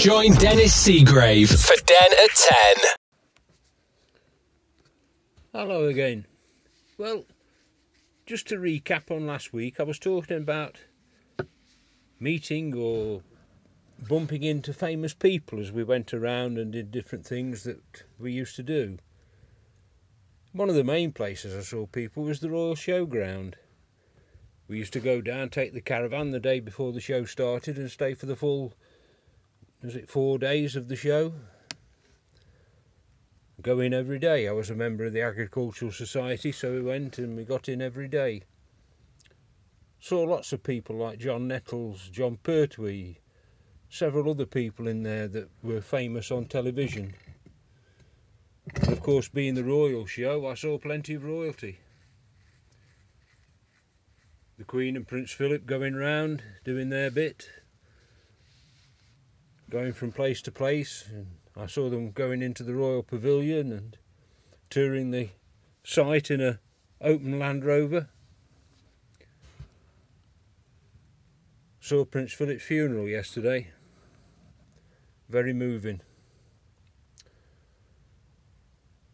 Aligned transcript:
Join 0.00 0.32
Dennis 0.32 0.72
Seagrave 0.74 1.50
for 1.62 1.76
Den 1.84 2.12
at 2.24 2.30
10. 2.34 2.76
Hello 5.52 5.84
again. 5.84 6.24
Well, 6.96 7.26
just 8.24 8.48
to 8.48 8.56
recap 8.56 9.10
on 9.10 9.26
last 9.26 9.52
week, 9.52 9.78
I 9.78 9.82
was 9.82 9.98
talking 9.98 10.38
about 10.38 10.78
meeting 12.18 12.74
or 12.74 13.20
bumping 14.08 14.42
into 14.42 14.72
famous 14.72 15.12
people 15.12 15.60
as 15.60 15.70
we 15.70 15.84
went 15.84 16.14
around 16.14 16.56
and 16.56 16.72
did 16.72 16.90
different 16.90 17.26
things 17.26 17.64
that 17.64 18.04
we 18.18 18.32
used 18.32 18.56
to 18.56 18.62
do. 18.62 18.96
One 20.52 20.70
of 20.70 20.76
the 20.76 20.82
main 20.82 21.12
places 21.12 21.54
I 21.54 21.60
saw 21.60 21.84
people 21.84 22.22
was 22.22 22.40
the 22.40 22.48
Royal 22.48 22.74
Showground. 22.74 23.56
We 24.66 24.78
used 24.78 24.94
to 24.94 25.00
go 25.00 25.20
down, 25.20 25.50
take 25.50 25.74
the 25.74 25.82
caravan 25.82 26.30
the 26.30 26.40
day 26.40 26.58
before 26.58 26.94
the 26.94 27.00
show 27.00 27.26
started, 27.26 27.76
and 27.76 27.90
stay 27.90 28.14
for 28.14 28.24
the 28.24 28.34
full, 28.34 28.72
was 29.82 29.96
it 29.96 30.08
four 30.08 30.38
days 30.38 30.76
of 30.76 30.88
the 30.88 30.96
show? 30.96 31.32
Go 33.62 33.80
in 33.80 33.92
every 33.92 34.18
day. 34.18 34.48
I 34.48 34.52
was 34.52 34.70
a 34.70 34.74
member 34.74 35.04
of 35.04 35.12
the 35.12 35.22
Agricultural 35.22 35.92
Society, 35.92 36.52
so 36.52 36.72
we 36.72 36.80
went 36.80 37.18
and 37.18 37.36
we 37.36 37.44
got 37.44 37.68
in 37.68 37.82
every 37.82 38.08
day. 38.08 38.42
Saw 39.98 40.22
lots 40.22 40.52
of 40.52 40.62
people 40.62 40.96
like 40.96 41.18
John 41.18 41.46
Nettles, 41.46 42.08
Jon 42.08 42.38
Pertwee, 42.42 43.16
several 43.90 44.30
other 44.30 44.46
people 44.46 44.88
in 44.88 45.02
there 45.02 45.28
that 45.28 45.50
were 45.62 45.82
famous 45.82 46.30
on 46.30 46.46
television. 46.46 47.14
And 48.76 48.92
of 48.92 49.02
course, 49.02 49.28
being 49.28 49.54
the 49.54 49.64
royal 49.64 50.06
show, 50.06 50.46
I 50.46 50.54
saw 50.54 50.78
plenty 50.78 51.14
of 51.14 51.24
royalty 51.24 51.80
the 54.60 54.66
Queen 54.66 54.94
and 54.94 55.08
Prince 55.08 55.32
Philip 55.32 55.64
going 55.64 55.94
round, 55.94 56.42
doing 56.66 56.90
their 56.90 57.10
bit, 57.10 57.48
going 59.70 59.92
from 59.92 60.12
place 60.12 60.42
to 60.42 60.52
place. 60.52 61.04
And 61.10 61.26
I 61.56 61.66
saw 61.66 61.88
them 61.88 62.10
going 62.10 62.42
into 62.42 62.62
the 62.62 62.74
Royal 62.74 63.02
Pavilion 63.02 63.72
and 63.72 63.96
touring 64.68 65.10
the 65.10 65.30
site 65.84 66.30
in 66.30 66.40
a 66.40 66.58
open 67.00 67.38
Land 67.38 67.64
Rover. 67.64 68.08
Saw 71.80 72.04
Prince 72.04 72.32
Philip's 72.32 72.64
funeral 72.64 73.08
yesterday. 73.08 73.68
Very 75.28 75.52
moving. 75.52 76.00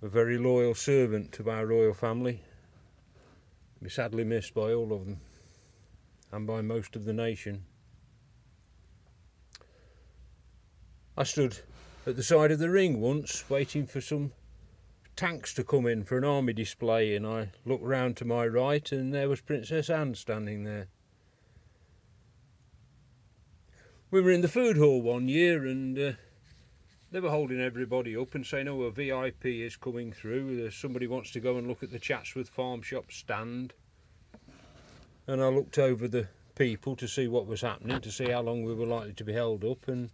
A 0.02 0.08
very 0.08 0.38
loyal 0.38 0.74
servant 0.74 1.32
to 1.32 1.50
our 1.50 1.66
royal 1.66 1.94
family. 1.94 2.42
Be 3.82 3.88
sadly 3.88 4.24
missed 4.24 4.54
by 4.54 4.72
all 4.72 4.92
of 4.92 5.04
them 5.04 5.20
and 6.32 6.46
by 6.46 6.60
most 6.60 6.96
of 6.96 7.04
the 7.04 7.12
nation. 7.12 7.64
I 11.16 11.24
stood 11.24 11.58
at 12.06 12.16
the 12.16 12.22
side 12.22 12.50
of 12.50 12.58
the 12.58 12.68
ring 12.68 13.00
once 13.00 13.48
waiting 13.48 13.86
for 13.86 14.00
some 14.00 14.32
tanks 15.16 15.54
to 15.54 15.64
come 15.64 15.86
in 15.86 16.04
for 16.04 16.18
an 16.18 16.24
army 16.24 16.52
display 16.52 17.16
and 17.16 17.26
I 17.26 17.52
looked 17.64 17.84
round 17.84 18.18
to 18.18 18.26
my 18.26 18.46
right 18.46 18.90
and 18.92 19.14
there 19.14 19.28
was 19.28 19.40
Princess 19.40 19.88
Anne 19.88 20.14
standing 20.14 20.64
there. 20.64 20.88
We 24.10 24.20
were 24.20 24.30
in 24.30 24.42
the 24.42 24.48
food 24.48 24.76
hall 24.76 25.00
one 25.00 25.26
year 25.26 25.64
and 25.64 25.98
uh, 25.98 26.12
they 27.10 27.20
were 27.20 27.30
holding 27.30 27.62
everybody 27.62 28.14
up 28.14 28.34
and 28.34 28.44
saying, 28.44 28.68
oh, 28.68 28.82
a 28.82 28.90
VIP 28.90 29.46
is 29.46 29.76
coming 29.76 30.12
through. 30.12 30.70
Somebody 30.70 31.06
wants 31.06 31.30
to 31.32 31.40
go 31.40 31.56
and 31.56 31.66
look 31.66 31.82
at 31.82 31.90
the 31.90 31.98
Chatsworth 31.98 32.50
Farm 32.50 32.82
Shop 32.82 33.10
stand 33.10 33.72
and 35.26 35.42
I 35.42 35.48
looked 35.48 35.78
over 35.78 36.06
the 36.06 36.28
people 36.56 36.94
to 36.96 37.08
see 37.08 37.26
what 37.26 37.46
was 37.46 37.62
happening, 37.62 38.00
to 38.00 38.12
see 38.12 38.30
how 38.30 38.42
long 38.42 38.64
we 38.64 38.74
were 38.74 38.86
likely 38.86 39.14
to 39.14 39.24
be 39.24 39.32
held 39.32 39.64
up, 39.64 39.88
and 39.88 40.10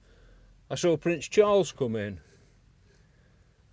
I 0.73 0.75
saw 0.75 0.97
Prince 0.97 1.28
Charles 1.28 1.70
come 1.70 1.97
in. 1.97 2.19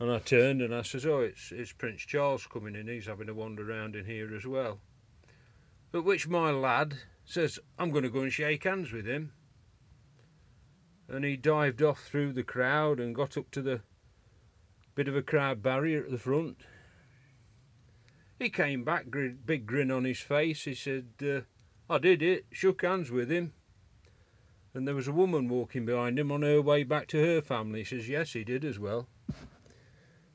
And 0.01 0.11
I 0.11 0.19
turned 0.19 0.61
and 0.61 0.75
I 0.75 0.81
says, 0.81 1.05
"Oh, 1.05 1.21
it's 1.21 1.49
it's 1.49 1.71
Prince 1.71 2.01
Charles 2.01 2.45
coming 2.45 2.75
in. 2.75 2.89
He's 2.89 3.05
having 3.05 3.29
a 3.29 3.33
wander 3.33 3.71
around 3.71 3.95
in 3.95 4.03
here 4.03 4.35
as 4.35 4.45
well." 4.45 4.81
At 5.93 6.03
which 6.03 6.27
my 6.27 6.51
lad 6.51 6.95
says, 7.23 7.57
"I'm 7.77 7.91
going 7.91 8.03
to 8.03 8.09
go 8.09 8.19
and 8.19 8.33
shake 8.33 8.65
hands 8.65 8.91
with 8.91 9.05
him." 9.05 9.31
And 11.07 11.23
he 11.23 11.37
dived 11.37 11.81
off 11.81 12.03
through 12.03 12.33
the 12.33 12.43
crowd 12.43 12.99
and 12.99 13.15
got 13.15 13.37
up 13.37 13.49
to 13.51 13.61
the 13.61 13.79
bit 14.93 15.07
of 15.07 15.15
a 15.15 15.21
crowd 15.21 15.63
barrier 15.63 16.03
at 16.03 16.11
the 16.11 16.17
front. 16.17 16.57
He 18.37 18.49
came 18.49 18.83
back, 18.83 19.05
big 19.45 19.65
grin 19.65 19.89
on 19.89 20.03
his 20.03 20.19
face. 20.19 20.65
He 20.65 20.75
said, 20.75 21.07
uh, 21.21 21.41
I 21.89 21.97
did 21.97 22.21
it, 22.21 22.47
shook 22.51 22.81
hands 22.81 23.09
with 23.09 23.31
him. 23.31 23.53
And 24.73 24.87
there 24.87 24.95
was 24.95 25.07
a 25.07 25.11
woman 25.11 25.49
walking 25.49 25.85
behind 25.85 26.19
him 26.19 26.31
on 26.31 26.43
her 26.43 26.61
way 26.61 26.83
back 26.83 27.07
to 27.07 27.17
her 27.17 27.41
family. 27.41 27.79
He 27.79 27.85
says, 27.85 28.07
Yes, 28.07 28.33
he 28.33 28.43
did 28.43 28.63
as 28.63 28.77
well. 28.77 29.07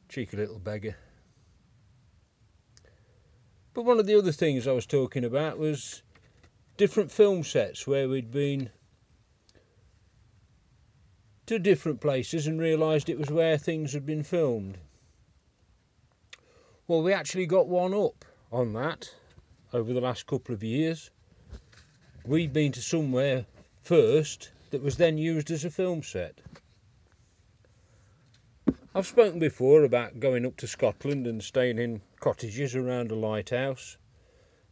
Cheeky 0.08 0.36
little 0.36 0.58
beggar. 0.58 0.96
But 3.72 3.84
one 3.84 3.98
of 3.98 4.06
the 4.06 4.16
other 4.16 4.32
things 4.32 4.66
I 4.66 4.72
was 4.72 4.86
talking 4.86 5.24
about 5.24 5.58
was 5.58 6.02
different 6.76 7.10
film 7.10 7.42
sets 7.42 7.86
where 7.86 8.08
we'd 8.08 8.30
been 8.30 8.70
to 11.46 11.58
different 11.58 12.00
places 12.00 12.46
and 12.46 12.60
realised 12.60 13.08
it 13.08 13.18
was 13.18 13.30
where 13.30 13.58
things 13.58 13.92
had 13.92 14.06
been 14.06 14.22
filmed. 14.22 14.78
Well, 16.86 17.02
we 17.02 17.12
actually 17.12 17.46
got 17.46 17.66
one 17.66 17.94
up 17.94 18.24
on 18.52 18.72
that 18.74 19.14
over 19.72 19.92
the 19.92 20.00
last 20.00 20.26
couple 20.26 20.54
of 20.54 20.62
years. 20.62 21.10
We'd 22.24 22.52
been 22.52 22.72
to 22.72 22.82
somewhere 22.82 23.46
first 23.84 24.50
that 24.70 24.82
was 24.82 24.96
then 24.96 25.18
used 25.18 25.50
as 25.50 25.64
a 25.64 25.70
film 25.70 26.02
set. 26.02 26.40
I've 28.94 29.06
spoken 29.06 29.38
before 29.38 29.84
about 29.84 30.20
going 30.20 30.46
up 30.46 30.56
to 30.58 30.66
Scotland 30.66 31.26
and 31.26 31.42
staying 31.42 31.78
in 31.78 32.00
cottages 32.20 32.74
around 32.74 33.10
a 33.10 33.14
lighthouse 33.14 33.98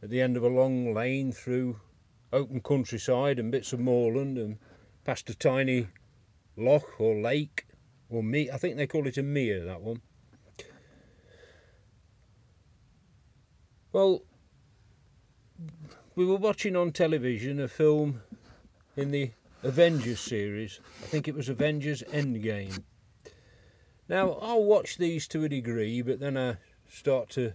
at 0.03 0.11
the 0.11 0.21
end 0.21 0.37
of 0.37 0.43
a 0.43 0.49
long 0.49 0.95
lane 0.95 1.31
through 1.31 1.81
open 2.33 2.61
countryside 2.61 3.39
and 3.39 3.53
bits 3.53 3.73
of 3.73 3.81
moorland 3.81 4.39
and 4.39 4.59
past 5.05 5.29
a 5.29 5.35
tiny 5.35 5.89
loch 6.57 6.99
or 6.99 7.21
lake 7.21 7.67
or 8.09 8.23
me 8.23 8.51
I 8.51 8.57
think 8.57 8.77
they 8.77 8.87
call 8.87 9.07
it 9.07 9.19
a 9.19 9.23
mere 9.23 9.65
that 9.65 9.83
one 9.83 10.01
Well, 13.93 14.23
we 16.15 16.25
were 16.25 16.37
watching 16.37 16.77
on 16.77 16.93
television 16.93 17.61
a 17.61 17.69
film 17.69 18.23
in 18.97 19.11
the 19.11 19.31
Avengers 19.63 20.21
series. 20.21 20.81
I 21.03 21.07
think 21.07 21.29
it 21.29 21.35
was 21.35 21.49
Avengers 21.49 22.03
Endgame. 22.11 22.83
Now, 24.09 24.33
I'll 24.43 24.65
watch 24.65 24.99
these 24.99 25.27
to 25.29 25.45
a 25.45 25.49
degree, 25.49 26.03
but 26.03 26.21
then 26.21 26.37
I 26.37 26.57
start 26.89 27.31
to, 27.31 27.55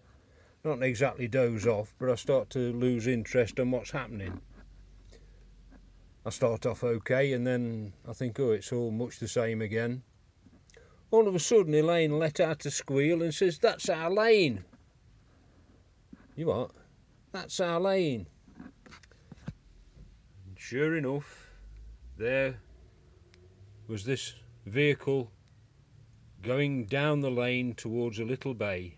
not 0.63 0.81
exactly 0.81 1.27
doze 1.27 1.67
off, 1.67 1.93
but 1.99 2.09
I 2.09 2.15
start 2.15 2.49
to 2.51 2.73
lose 2.73 3.05
interest 3.05 3.59
on 3.59 3.71
what's 3.71 3.91
happening. 3.91 4.41
I 6.25 6.29
start 6.29 6.65
off 6.65 6.83
okay, 6.83 7.33
and 7.33 7.45
then 7.45 7.93
I 8.07 8.13
think, 8.13 8.39
oh, 8.39 8.51
it's 8.51 8.71
all 8.71 8.91
much 8.91 9.19
the 9.19 9.27
same 9.27 9.61
again. 9.61 10.03
All 11.11 11.27
of 11.27 11.35
a 11.35 11.39
sudden, 11.39 11.73
Elaine 11.73 12.19
let 12.19 12.39
out 12.39 12.65
a 12.65 12.71
squeal 12.71 13.21
and 13.21 13.33
says, 13.33 13.59
That's 13.59 13.87
our 13.87 14.09
lane. 14.09 14.65
You 16.35 16.47
what? 16.47 16.71
That's 17.31 17.59
our 17.59 17.79
lane. 17.79 18.27
Sure 20.69 20.97
enough, 20.97 21.47
there 22.17 22.59
was 23.87 24.03
this 24.03 24.33
vehicle 24.65 25.31
going 26.41 26.83
down 26.87 27.21
the 27.21 27.31
lane 27.31 27.73
towards 27.73 28.19
a 28.19 28.25
little 28.25 28.53
bay. 28.53 28.97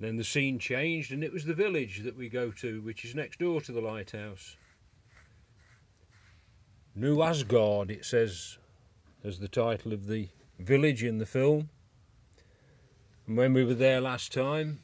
Then 0.00 0.16
the 0.16 0.24
scene 0.24 0.58
changed 0.58 1.12
and 1.12 1.22
it 1.22 1.30
was 1.30 1.44
the 1.44 1.52
village 1.52 2.04
that 2.04 2.16
we 2.16 2.30
go 2.30 2.50
to, 2.52 2.80
which 2.80 3.04
is 3.04 3.14
next 3.14 3.38
door 3.38 3.60
to 3.60 3.70
the 3.70 3.82
lighthouse. 3.82 4.56
New 6.94 7.20
Asgard, 7.20 7.90
it 7.90 8.06
says, 8.06 8.56
as 9.22 9.40
the 9.40 9.46
title 9.46 9.92
of 9.92 10.06
the 10.06 10.30
village 10.58 11.04
in 11.04 11.18
the 11.18 11.26
film. 11.26 11.68
And 13.26 13.36
when 13.36 13.52
we 13.52 13.62
were 13.62 13.74
there 13.74 14.00
last 14.00 14.32
time, 14.32 14.78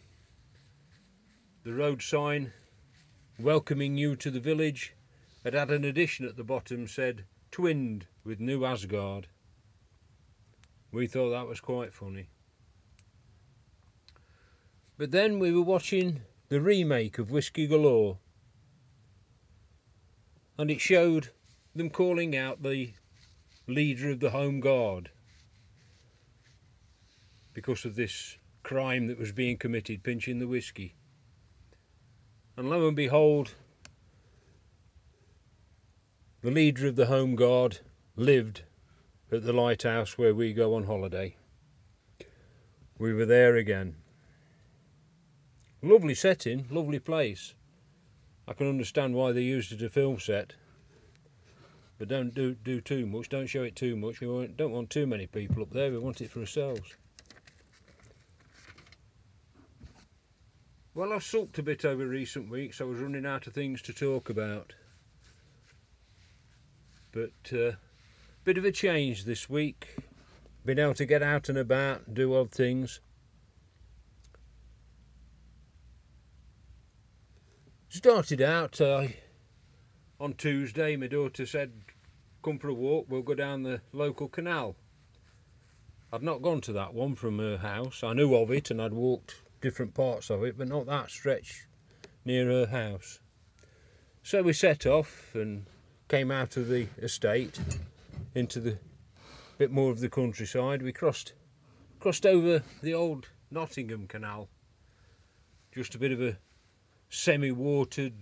the 1.63 1.73
road 1.73 2.03
sign 2.03 2.53
welcoming 3.39 3.97
you 3.97 4.15
to 4.17 4.31
the 4.31 4.41
village 4.41 4.95
had 5.43 5.55
had 5.55 5.71
an 5.71 5.85
addition 5.85 6.25
at 6.25 6.37
the 6.37 6.45
bottom 6.45 6.87
said 6.87 7.25
twinned 7.51 8.07
with 8.25 8.41
New 8.41 8.65
Asgard. 8.65 9.27
We 10.93 11.07
thought 11.07 11.31
that 11.31 11.49
was 11.49 11.61
quite 11.61 11.93
funny. 11.93 12.29
But 14.97 15.11
then 15.11 15.39
we 15.39 15.53
were 15.53 15.63
watching 15.63 16.23
the 16.49 16.61
remake 16.61 17.19
of 17.19 17.31
Whisky 17.31 17.67
Galore 17.67 18.19
and 20.57 20.71
it 20.71 20.81
showed 20.81 21.31
them 21.75 21.91
calling 21.91 22.37
out 22.37 22.63
the 22.63 22.93
leader 23.67 24.11
of 24.11 24.21
the 24.21 24.31
Home 24.31 24.61
Guard 24.61 25.11
because 27.53 27.85
of 27.85 27.97
this 27.97 28.37
crime 28.63 29.09
that 29.09 29.19
was 29.19 29.33
being 29.33 29.57
committed, 29.57 30.03
pinching 30.03 30.39
the 30.39 30.47
whiskey. 30.47 30.95
And 32.57 32.71
lo 32.71 32.87
and 32.87 32.97
behold, 32.97 33.55
the 36.43 36.53
leader 36.53 36.87
of 36.87 36.97
the 36.97 37.07
Home 37.07 37.35
Guard 37.35 37.79
lived 38.17 38.63
at 39.33 39.45
the 39.45 39.53
lighthouse 39.53 40.17
where 40.17 40.35
we 40.35 40.53
go 40.53 40.75
on 40.75 40.85
holiday. 40.85 41.37
We 42.97 43.13
were 43.13 43.27
there 43.27 43.57
again. 43.57 43.97
Lovely 45.83 46.15
setting, 46.15 46.67
lovely 46.71 47.01
place. 47.01 47.55
I 48.47 48.53
can 48.53 48.69
understand 48.69 49.15
why 49.15 49.33
they 49.33 49.43
used 49.43 49.73
it 49.73 49.77
as 49.77 49.83
a 49.83 49.89
film 49.89 50.21
set. 50.21 50.55
But 51.99 52.09
don't 52.09 52.35
do 52.35 52.55
do 52.55 52.81
too 52.81 53.07
much. 53.07 53.29
Don't 53.29 53.47
show 53.47 53.63
it 53.63 53.75
too 53.75 53.97
much. 53.97 54.21
We 54.21 54.47
don't 54.57 54.73
want 54.73 54.91
too 54.91 55.07
many 55.07 55.27
people 55.27 55.63
up 55.63 55.71
there. 55.71 55.91
We 55.91 55.99
want 55.99 56.21
it 56.21 56.31
for 56.31 56.41
ourselves. 56.41 56.95
Well, 60.97 61.13
I've 61.13 61.25
sulked 61.25 61.59
a 61.59 61.63
bit 61.65 61.85
over 61.85 62.07
recent 62.07 62.49
weeks. 62.49 62.81
I 62.81 62.85
was 62.85 63.01
running 63.01 63.27
out 63.27 63.49
of 63.49 63.53
things 63.53 63.83
to 63.83 63.93
talk 63.93 64.31
about. 64.31 64.75
But 67.11 67.53
uh, 67.53 67.73
bit 68.45 68.59
of 68.59 68.65
a 68.65 68.71
change 68.71 69.25
this 69.25 69.51
week. 69.51 69.97
Been 70.65 70.79
able 70.79 70.95
to 70.95 71.05
get 71.05 71.21
out 71.21 71.49
and 71.49 71.59
about 71.59 72.07
and 72.07 72.15
do 72.15 72.37
odd 72.37 72.53
things. 72.53 73.01
Started 77.89 78.41
out 78.41 78.81
uh, 78.81 79.09
on 80.21 80.35
Tuesday. 80.35 80.95
My 80.95 81.09
daughter 81.09 81.45
said, 81.45 81.73
"Come 82.45 82.61
for 82.61 82.69
a 82.69 82.75
walk. 82.75 83.07
We'll 83.09 83.23
go 83.23 83.35
down 83.35 83.65
the 83.65 83.81
local 83.93 84.29
canal." 84.29 84.77
I'd 86.13 86.23
not 86.23 86.43
gone 86.43 86.61
to 86.63 86.73
that 86.75 86.95
one 86.95 87.17
from 87.17 87.41
her 87.41 87.59
house. 87.59 88.05
I 88.05 88.13
knew 88.13 88.33
of 88.37 88.53
it 88.53 88.71
and 88.71 88.81
I'd 88.81 88.93
walked 88.93 89.35
different 89.65 89.95
parts 89.95 90.29
of 90.29 90.45
it, 90.45 90.59
but 90.59 90.69
not 90.69 90.85
that 90.85 91.11
stretch 91.11 91.67
near 92.23 92.51
her 92.51 92.67
house. 92.67 93.21
So 94.23 94.43
we 94.43 94.53
set 94.53 94.85
off 94.85 95.31
and 95.35 95.65
came 96.07 96.31
out 96.31 96.59
of 96.59 96.69
the 96.69 96.87
estate 96.99 97.59
into 98.35 98.61
the 98.61 98.79
bit 99.57 99.71
more 99.71 99.91
of 99.91 100.01
the 100.01 100.11
countryside. 100.11 100.83
We 100.83 100.93
crossed 100.93 101.33
crossed 101.99 102.27
over 102.27 102.63
the 102.83 102.93
old 102.93 103.29
Nottingham 103.51 104.07
Canal. 104.07 104.51
Just 105.73 105.95
a 105.95 105.99
bit 105.99 106.13
of 106.13 106.21
a 106.21 106.37
semi-watered, 107.09 108.13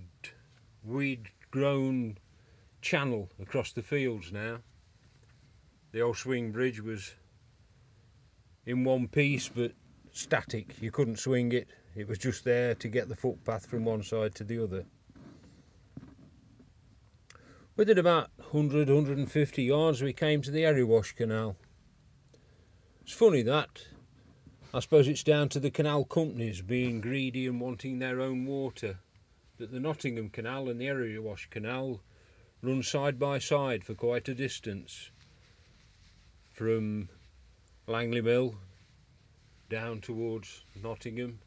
weed-grown 0.84 2.18
channel 2.80 3.30
across 3.40 3.72
the 3.72 3.82
fields 3.82 4.30
now. 4.30 4.58
The 5.90 6.02
old 6.02 6.18
swing 6.18 6.52
bridge 6.52 6.80
was 6.80 7.14
in 8.64 8.84
one 8.84 9.08
piece, 9.08 9.48
but 9.48 9.72
static. 10.12 10.80
You 10.80 10.90
couldn't 10.90 11.18
swing 11.18 11.52
it. 11.52 11.68
It 11.94 12.08
was 12.08 12.18
just 12.18 12.44
there 12.44 12.74
to 12.74 12.88
get 12.88 13.08
the 13.08 13.16
footpath 13.16 13.66
from 13.66 13.84
one 13.84 14.02
side 14.02 14.34
to 14.36 14.44
the 14.44 14.62
other. 14.62 14.84
Within 17.76 17.98
about 17.98 18.30
100, 18.36 18.88
150 18.88 19.62
yards, 19.62 20.02
we 20.02 20.12
came 20.12 20.42
to 20.42 20.50
the 20.50 20.62
Erewash 20.62 21.16
Canal. 21.16 21.56
It's 23.02 23.12
funny 23.12 23.42
that. 23.42 23.86
I 24.74 24.80
suppose 24.80 25.08
it's 25.08 25.22
down 25.22 25.48
to 25.50 25.60
the 25.60 25.70
canal 25.70 26.04
companies 26.04 26.62
being 26.62 27.00
greedy 27.00 27.46
and 27.46 27.60
wanting 27.60 27.98
their 27.98 28.20
own 28.20 28.46
water. 28.46 28.98
That 29.58 29.70
the 29.70 29.80
Nottingham 29.80 30.30
Canal 30.30 30.68
and 30.68 30.80
the 30.80 30.86
Erewash 30.86 31.50
Canal 31.50 32.00
run 32.62 32.82
side 32.82 33.18
by 33.18 33.38
side 33.38 33.84
for 33.84 33.94
quite 33.94 34.28
a 34.28 34.34
distance 34.34 35.10
from 36.52 37.08
Langley 37.86 38.20
Mill 38.20 38.54
down 39.72 40.02
towards 40.02 40.66
Nottingham, 40.82 41.38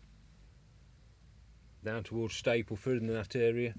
down 1.84 2.02
towards 2.02 2.42
Stapleford 2.42 2.98
in 2.98 3.14
that 3.14 3.36
area. 3.36 3.76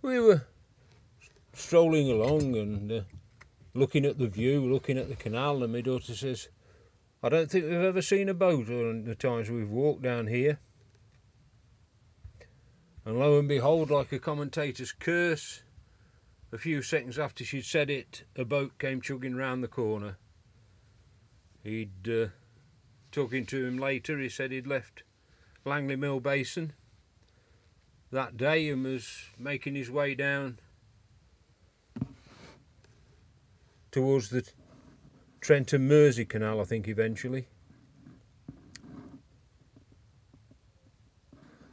We 0.00 0.18
were 0.18 0.46
strolling 1.52 2.10
along 2.10 2.56
and 2.56 2.90
uh, 2.90 3.00
looking 3.74 4.06
at 4.06 4.16
the 4.16 4.28
view, 4.28 4.62
looking 4.62 4.96
at 4.96 5.10
the 5.10 5.14
canal, 5.14 5.62
and 5.62 5.74
my 5.74 5.82
daughter 5.82 6.14
says, 6.14 6.48
I 7.22 7.28
don't 7.28 7.50
think 7.50 7.66
we've 7.66 7.74
ever 7.74 8.00
seen 8.00 8.30
a 8.30 8.34
boat 8.34 8.70
on 8.70 9.04
the 9.04 9.14
times 9.14 9.50
we've 9.50 9.68
walked 9.68 10.00
down 10.00 10.26
here. 10.26 10.58
And 13.04 13.18
lo 13.18 13.38
and 13.38 13.46
behold, 13.46 13.90
like 13.90 14.10
a 14.12 14.18
commentator's 14.18 14.92
curse, 14.92 15.64
a 16.50 16.56
few 16.56 16.80
seconds 16.80 17.18
after 17.18 17.44
she'd 17.44 17.66
said 17.66 17.90
it, 17.90 18.24
a 18.36 18.46
boat 18.46 18.78
came 18.78 19.02
chugging 19.02 19.36
round 19.36 19.62
the 19.62 19.68
corner. 19.68 20.16
He'd, 21.62 22.08
uh, 22.08 22.28
talking 23.12 23.44
to 23.46 23.66
him 23.66 23.78
later, 23.78 24.18
he 24.18 24.28
said 24.28 24.50
he'd 24.50 24.66
left 24.66 25.02
Langley 25.64 25.96
Mill 25.96 26.20
Basin 26.20 26.72
that 28.10 28.36
day 28.36 28.68
and 28.68 28.84
was 28.84 29.26
making 29.38 29.74
his 29.74 29.90
way 29.90 30.14
down 30.14 30.58
towards 33.90 34.30
the 34.30 34.48
Trent 35.40 35.72
and 35.72 35.88
Mersey 35.88 36.24
Canal, 36.24 36.60
I 36.60 36.64
think, 36.64 36.88
eventually. 36.88 37.46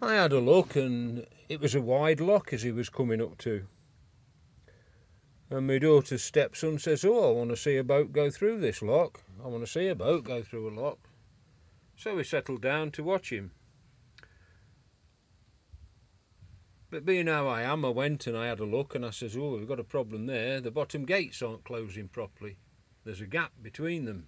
I 0.02 0.14
had 0.14 0.32
a 0.32 0.40
look 0.40 0.76
and 0.76 1.26
it 1.50 1.60
was 1.60 1.74
a 1.74 1.82
wide 1.82 2.22
lock 2.22 2.54
as 2.54 2.62
he 2.62 2.72
was 2.72 2.90
coming 2.90 3.22
up 3.22 3.38
to. 3.40 3.68
And 5.50 5.66
my 5.66 5.80
daughter's 5.80 6.24
stepson 6.24 6.78
says, 6.78 7.06
Oh, 7.06 7.30
I 7.30 7.34
want 7.34 7.52
to 7.52 7.56
see 7.56 7.78
a 7.78 7.84
boat 7.84 8.12
go 8.12 8.30
through 8.30 8.60
this 8.60 8.82
lock. 8.82 9.22
I 9.44 9.48
want 9.48 9.66
to 9.66 9.72
see 9.72 9.88
a 9.88 9.96
boat 9.96 10.26
go 10.26 10.44
through 10.44 10.70
a 10.70 10.76
lock. 10.78 11.00
So 11.96 12.16
we 12.16 12.24
settled 12.24 12.62
down 12.62 12.92
to 12.92 13.04
watch 13.04 13.32
him. 13.32 13.52
But 16.90 17.06
being 17.06 17.28
how 17.28 17.48
I 17.48 17.64
am, 17.64 17.84
I 17.84 17.90
went 17.90 18.28
and 18.28 18.38
I 18.38 18.48
had 18.48 18.60
a 18.60 18.66
look 18.66 18.94
and 18.94 19.06
I 19.06 19.12
says, 19.12 19.38
Oh, 19.38 19.56
we've 19.58 19.68
got 19.68 19.80
a 19.80 19.86
problem 19.86 20.26
there. 20.26 20.60
The 20.60 20.72
bottom 20.72 21.06
gates 21.06 21.42
aren't 21.42 21.64
closing 21.64 22.10
properly. 22.10 22.58
There's 23.06 23.22
a 23.22 23.26
gap 23.26 23.52
between 23.62 24.06
them. 24.06 24.28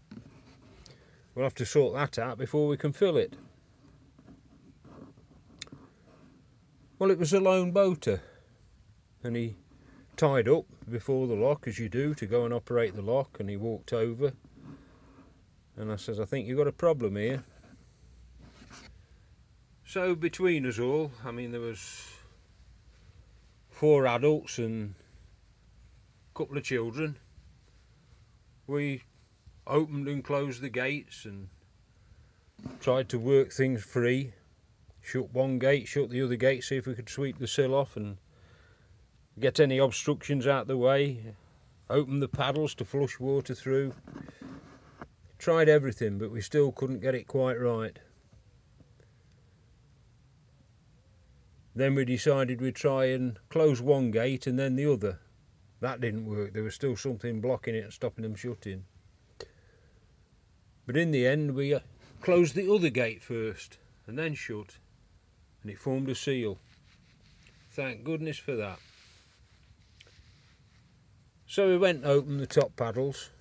We'll 1.35 1.45
have 1.45 1.55
to 1.55 1.65
sort 1.65 1.95
that 1.95 2.17
out 2.17 2.37
before 2.37 2.67
we 2.67 2.77
can 2.77 2.93
fill 2.93 3.17
it. 3.17 3.35
Well, 6.97 7.11
it 7.11 7.19
was 7.19 7.33
a 7.33 7.39
lone 7.39 7.71
boater 7.71 8.21
and 9.23 9.35
he 9.35 9.55
tied 10.19 10.49
up 10.49 10.65
before 10.91 11.27
the 11.27 11.33
lock 11.33 11.65
as 11.65 11.79
you 11.79 11.87
do 11.87 12.13
to 12.13 12.25
go 12.25 12.43
and 12.43 12.53
operate 12.53 12.93
the 12.93 13.01
lock 13.01 13.39
and 13.39 13.49
he 13.49 13.55
walked 13.55 13.93
over. 13.93 14.33
And 15.77 15.89
I 15.89 15.95
says 15.95 16.19
I 16.19 16.25
think 16.25 16.45
you've 16.45 16.57
got 16.57 16.67
a 16.67 16.73
problem 16.73 17.15
here. 17.15 17.45
So 19.85 20.15
between 20.15 20.65
us 20.65 20.77
all 20.77 21.11
I 21.23 21.31
mean 21.31 21.53
there 21.53 21.61
was 21.61 22.11
four 23.69 24.05
adults 24.07 24.57
and 24.57 24.93
a 26.35 26.37
couple 26.37 26.57
of 26.57 26.65
children. 26.65 27.15
We 28.67 29.03
opened 29.65 30.09
and 30.09 30.21
closed 30.21 30.61
the 30.61 30.69
gates 30.69 31.23
and 31.23 31.47
tried 32.81 33.07
to 33.07 33.17
work 33.17 33.53
things 33.53 33.85
free. 33.85 34.33
Shut 35.01 35.33
one 35.33 35.59
gate 35.59 35.87
shut 35.87 36.09
the 36.09 36.21
other 36.21 36.35
gate 36.35 36.65
see 36.65 36.75
if 36.75 36.87
we 36.87 36.93
could 36.93 37.07
sweep 37.07 37.39
the 37.39 37.47
sill 37.47 37.73
off 37.73 37.95
and 37.95 38.17
get 39.39 39.59
any 39.59 39.77
obstructions 39.77 40.47
out 40.47 40.67
the 40.67 40.77
way, 40.77 41.33
open 41.89 42.19
the 42.19 42.27
paddles 42.27 42.75
to 42.75 42.85
flush 42.85 43.19
water 43.19 43.55
through. 43.55 43.93
Tried 45.37 45.69
everything, 45.69 46.17
but 46.17 46.31
we 46.31 46.41
still 46.41 46.71
couldn't 46.71 47.01
get 47.01 47.15
it 47.15 47.27
quite 47.27 47.59
right. 47.59 47.97
Then 51.75 51.95
we 51.95 52.03
decided 52.03 52.59
we'd 52.59 52.75
try 52.75 53.05
and 53.05 53.39
close 53.49 53.81
one 53.81 54.11
gate 54.11 54.47
and 54.47 54.59
then 54.59 54.75
the 54.75 54.91
other. 54.91 55.19
That 55.79 56.01
didn't 56.01 56.25
work, 56.25 56.53
there 56.53 56.63
was 56.63 56.75
still 56.75 56.97
something 56.97 57.39
blocking 57.39 57.75
it 57.75 57.85
and 57.85 57.93
stopping 57.93 58.23
them 58.23 58.35
shutting. 58.35 58.83
But 60.85 60.97
in 60.97 61.11
the 61.11 61.25
end, 61.25 61.55
we 61.55 61.73
uh, 61.73 61.79
closed 62.21 62.55
the 62.55 62.69
other 62.73 62.89
gate 62.89 63.21
first 63.21 63.77
and 64.07 64.17
then 64.17 64.33
shut, 64.33 64.77
and 65.61 65.71
it 65.71 65.79
formed 65.79 66.09
a 66.09 66.15
seal. 66.15 66.57
Thank 67.71 68.03
goodness 68.03 68.37
for 68.37 68.55
that. 68.55 68.79
So 71.49 71.67
we 71.67 71.79
went 71.79 72.03
and 72.03 72.05
opened 72.05 72.39
the 72.39 72.45
top 72.45 72.75
paddles, 72.75 73.31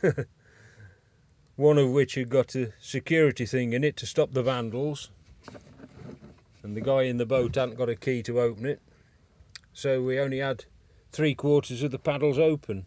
one 1.56 1.76
of 1.76 1.90
which 1.90 2.14
had 2.14 2.28
got 2.28 2.54
a 2.54 2.72
security 2.78 3.46
thing 3.46 3.72
in 3.72 3.82
it 3.82 3.96
to 3.96 4.06
stop 4.06 4.30
the 4.30 4.44
vandals, 4.44 5.10
and 6.62 6.76
the 6.76 6.80
guy 6.80 7.02
in 7.02 7.16
the 7.16 7.26
boat 7.26 7.56
hadn't 7.56 7.78
got 7.78 7.88
a 7.88 7.96
key 7.96 8.22
to 8.22 8.40
open 8.40 8.64
it, 8.64 8.80
so 9.72 10.00
we 10.00 10.20
only 10.20 10.38
had 10.38 10.66
three 11.10 11.34
quarters 11.34 11.82
of 11.82 11.90
the 11.90 11.98
paddles 11.98 12.38
open. 12.38 12.86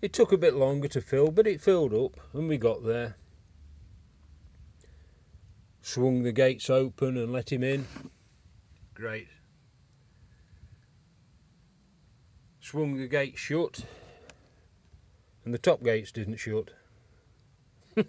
It 0.00 0.12
took 0.12 0.32
a 0.32 0.36
bit 0.36 0.54
longer 0.54 0.88
to 0.88 1.00
fill, 1.00 1.30
but 1.30 1.46
it 1.46 1.60
filled 1.60 1.94
up, 1.94 2.18
and 2.32 2.48
we 2.48 2.58
got 2.58 2.84
there. 2.84 3.14
Swung 5.82 6.24
the 6.24 6.32
gates 6.32 6.68
open 6.68 7.16
and 7.16 7.32
let 7.32 7.52
him 7.52 7.62
in. 7.62 7.86
Great. 8.92 9.28
Swung 12.62 12.96
the 12.96 13.08
gate 13.08 13.36
shut 13.36 13.84
and 15.44 15.52
the 15.52 15.58
top 15.58 15.82
gates 15.82 16.12
didn't 16.12 16.36
shut. 16.36 16.70
it's 17.96 18.08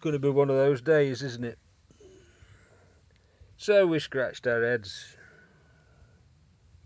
going 0.00 0.12
to 0.12 0.18
be 0.18 0.28
one 0.28 0.50
of 0.50 0.56
those 0.56 0.82
days, 0.82 1.22
isn't 1.22 1.44
it? 1.44 1.58
So 3.56 3.86
we 3.86 3.98
scratched 3.98 4.46
our 4.46 4.62
heads. 4.62 5.16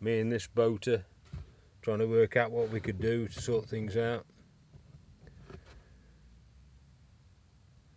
me 0.00 0.20
and 0.20 0.30
this 0.30 0.46
boater, 0.46 1.04
trying 1.82 1.98
to 1.98 2.06
work 2.06 2.36
out 2.36 2.52
what 2.52 2.70
we 2.70 2.78
could 2.80 3.00
do 3.00 3.26
to 3.26 3.40
sort 3.40 3.68
things 3.68 3.96
out. 3.96 4.24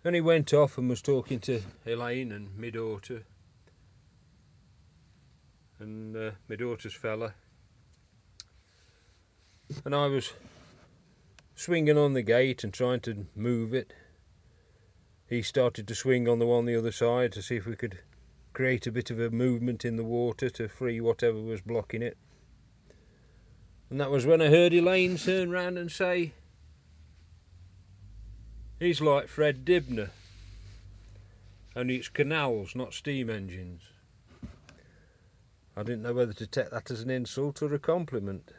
And 0.04 0.16
he 0.16 0.22
went 0.22 0.54
off 0.54 0.78
and 0.78 0.90
was 0.90 1.02
talking 1.02 1.40
to 1.42 1.62
Elaine 1.86 2.32
and 2.32 2.58
my 2.58 2.72
daughter. 2.72 3.24
And 5.80 6.18
uh, 6.18 6.32
my 6.50 6.56
daughter's 6.56 6.94
fella. 6.94 7.36
And 9.86 9.94
I 9.94 10.08
was 10.08 10.34
swinging 11.56 11.98
on 11.98 12.14
the 12.14 12.22
gate 12.22 12.64
and 12.64 12.74
trying 12.74 13.00
to 13.02 13.28
move 13.36 13.74
it. 13.74 13.94
He 15.28 15.42
started 15.42 15.88
to 15.88 15.96
swing 15.96 16.28
on 16.28 16.40
the 16.40 16.46
one 16.46 16.66
the 16.66 16.76
other 16.76 16.92
side 16.92 17.32
to 17.34 17.42
see 17.42 17.56
if 17.56 17.66
we 17.66 17.76
could 17.76 18.00
create 18.54 18.86
a 18.86 18.92
bit 18.92 19.10
of 19.10 19.20
a 19.20 19.30
movement 19.30 19.84
in 19.84 19.96
the 19.96 20.04
water 20.04 20.50
to 20.50 20.68
free 20.68 21.02
whatever 21.02 21.40
was 21.42 21.62
blocking 21.62 22.02
it. 22.02 22.18
And 23.90 24.00
that 24.00 24.12
was 24.12 24.26
when 24.26 24.42
I 24.42 24.50
heard 24.50 24.74
Elaine 24.74 25.18
turn 25.18 25.52
round 25.52 25.78
and 25.78 25.92
say, 25.92 26.34
He's 28.80 29.02
like 29.02 29.28
Fred 29.28 29.64
Dibnah, 29.64 30.10
only 31.76 31.96
it's 31.96 32.10
canals, 32.10 32.76
not 32.76 32.94
steam 32.94 33.30
engines. 33.30 33.82
I 35.76 35.84
didn't 35.84 36.04
know 36.04 36.14
whether 36.14 36.34
to 36.34 36.46
take 36.46 36.70
that 36.70 36.92
as 36.92 37.02
an 37.02 37.10
insult 37.10 37.62
or 37.64 37.74
a 37.74 37.80
compliment. 37.80 38.52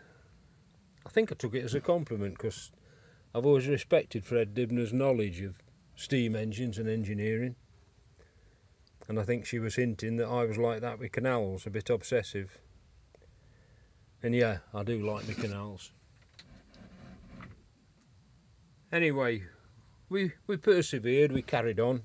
I 1.07 1.11
think 1.11 1.31
I 1.31 1.35
took 1.35 1.55
it 1.55 1.65
as 1.65 1.75
a 1.75 1.81
compliment 1.81 2.39
because 2.39 2.71
I've 3.35 3.47
always 3.47 3.67
respected 3.67 4.25
Fred 4.25 4.55
Dibnah's 4.55 4.93
knowledge 4.93 5.41
of 5.41 5.59
steam 5.97 6.35
engines 6.35 6.79
and 6.79 6.89
engineering. 6.89 7.57
And 9.09 9.21
I 9.21 9.25
think 9.25 9.45
she 9.45 9.59
was 9.59 9.75
hinting 9.75 10.17
that 10.17 10.29
I 10.29 10.45
was 10.45 10.57
like 10.57 10.81
that 10.81 10.99
with 10.99 11.13
canals, 11.13 11.67
a 11.67 11.71
bit 11.71 11.91
obsessive. 11.91 12.59
And 14.23 14.35
yeah, 14.35 14.59
I 14.73 14.83
do 14.83 15.05
like 15.05 15.29
my 15.29 15.35
canals. 15.35 15.93
Anyway, 18.91 19.43
we, 20.09 20.33
we 20.47 20.57
persevered, 20.57 21.33
we 21.33 21.43
carried 21.43 21.79
on. 21.79 22.03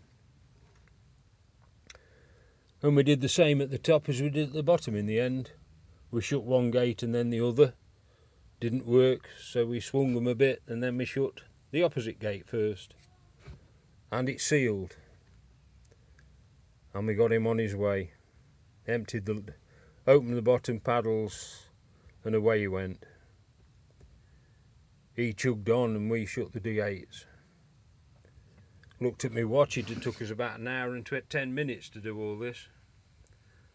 And 2.82 2.96
we 2.96 3.04
did 3.04 3.22
the 3.22 3.30
same 3.30 3.62
at 3.62 3.72
the 3.72 3.78
top 3.78 4.10
as 4.10 4.22
we 4.22 4.30
did 4.30 4.50
at 4.50 4.54
the 4.54 4.64
bottom 4.64 4.96
in 4.96 5.06
the 5.06 5.20
end. 5.20 5.52
We 6.12 6.22
shut 6.22 6.44
one 6.44 6.72
gate 6.72 7.04
and 7.04 7.14
then 7.14 7.30
the 7.30 7.46
other 7.46 7.74
didn't 8.60 8.86
work, 8.86 9.30
so 9.42 9.66
we 9.66 9.80
swung 9.80 10.14
them 10.14 10.28
a 10.28 10.36
bit 10.36 10.62
and 10.68 10.84
then 10.84 10.98
we 10.98 11.06
shut 11.06 11.42
the 11.72 11.84
opposite 11.84 12.20
gate 12.20 12.48
first. 12.48 12.94
And 14.12 14.28
it 14.28 14.42
sealed. 14.42 14.96
And 16.94 17.08
we 17.08 17.14
got 17.14 17.32
him 17.32 17.48
on 17.48 17.58
his 17.58 17.76
way. 17.76 18.12
Emptied 18.88 19.26
the, 19.26 19.44
opened 20.08 20.36
the 20.36 20.42
bottom 20.42 20.80
paddles, 20.80 21.68
and 22.24 22.34
away 22.34 22.62
he 22.62 22.68
went. 22.68 23.04
He 25.16 25.34
chugged 25.34 25.70
on 25.70 25.96
and 25.96 26.10
we 26.10 26.26
shut 26.26 26.54
the 26.54 26.60
D 26.60 26.76
gates. 26.76 27.26
Looked 29.00 29.24
at 29.24 29.32
me 29.32 29.44
watch, 29.44 29.78
it 29.78 29.88
took 30.02 30.22
us 30.22 30.32
about 30.32 30.60
an 30.60 30.68
hour 30.68 30.96
and 30.96 31.10
ten 31.30 31.54
minutes 31.54 31.90
to 31.90 32.00
do 32.00 32.20
all 32.20 32.38
this. 32.38 32.68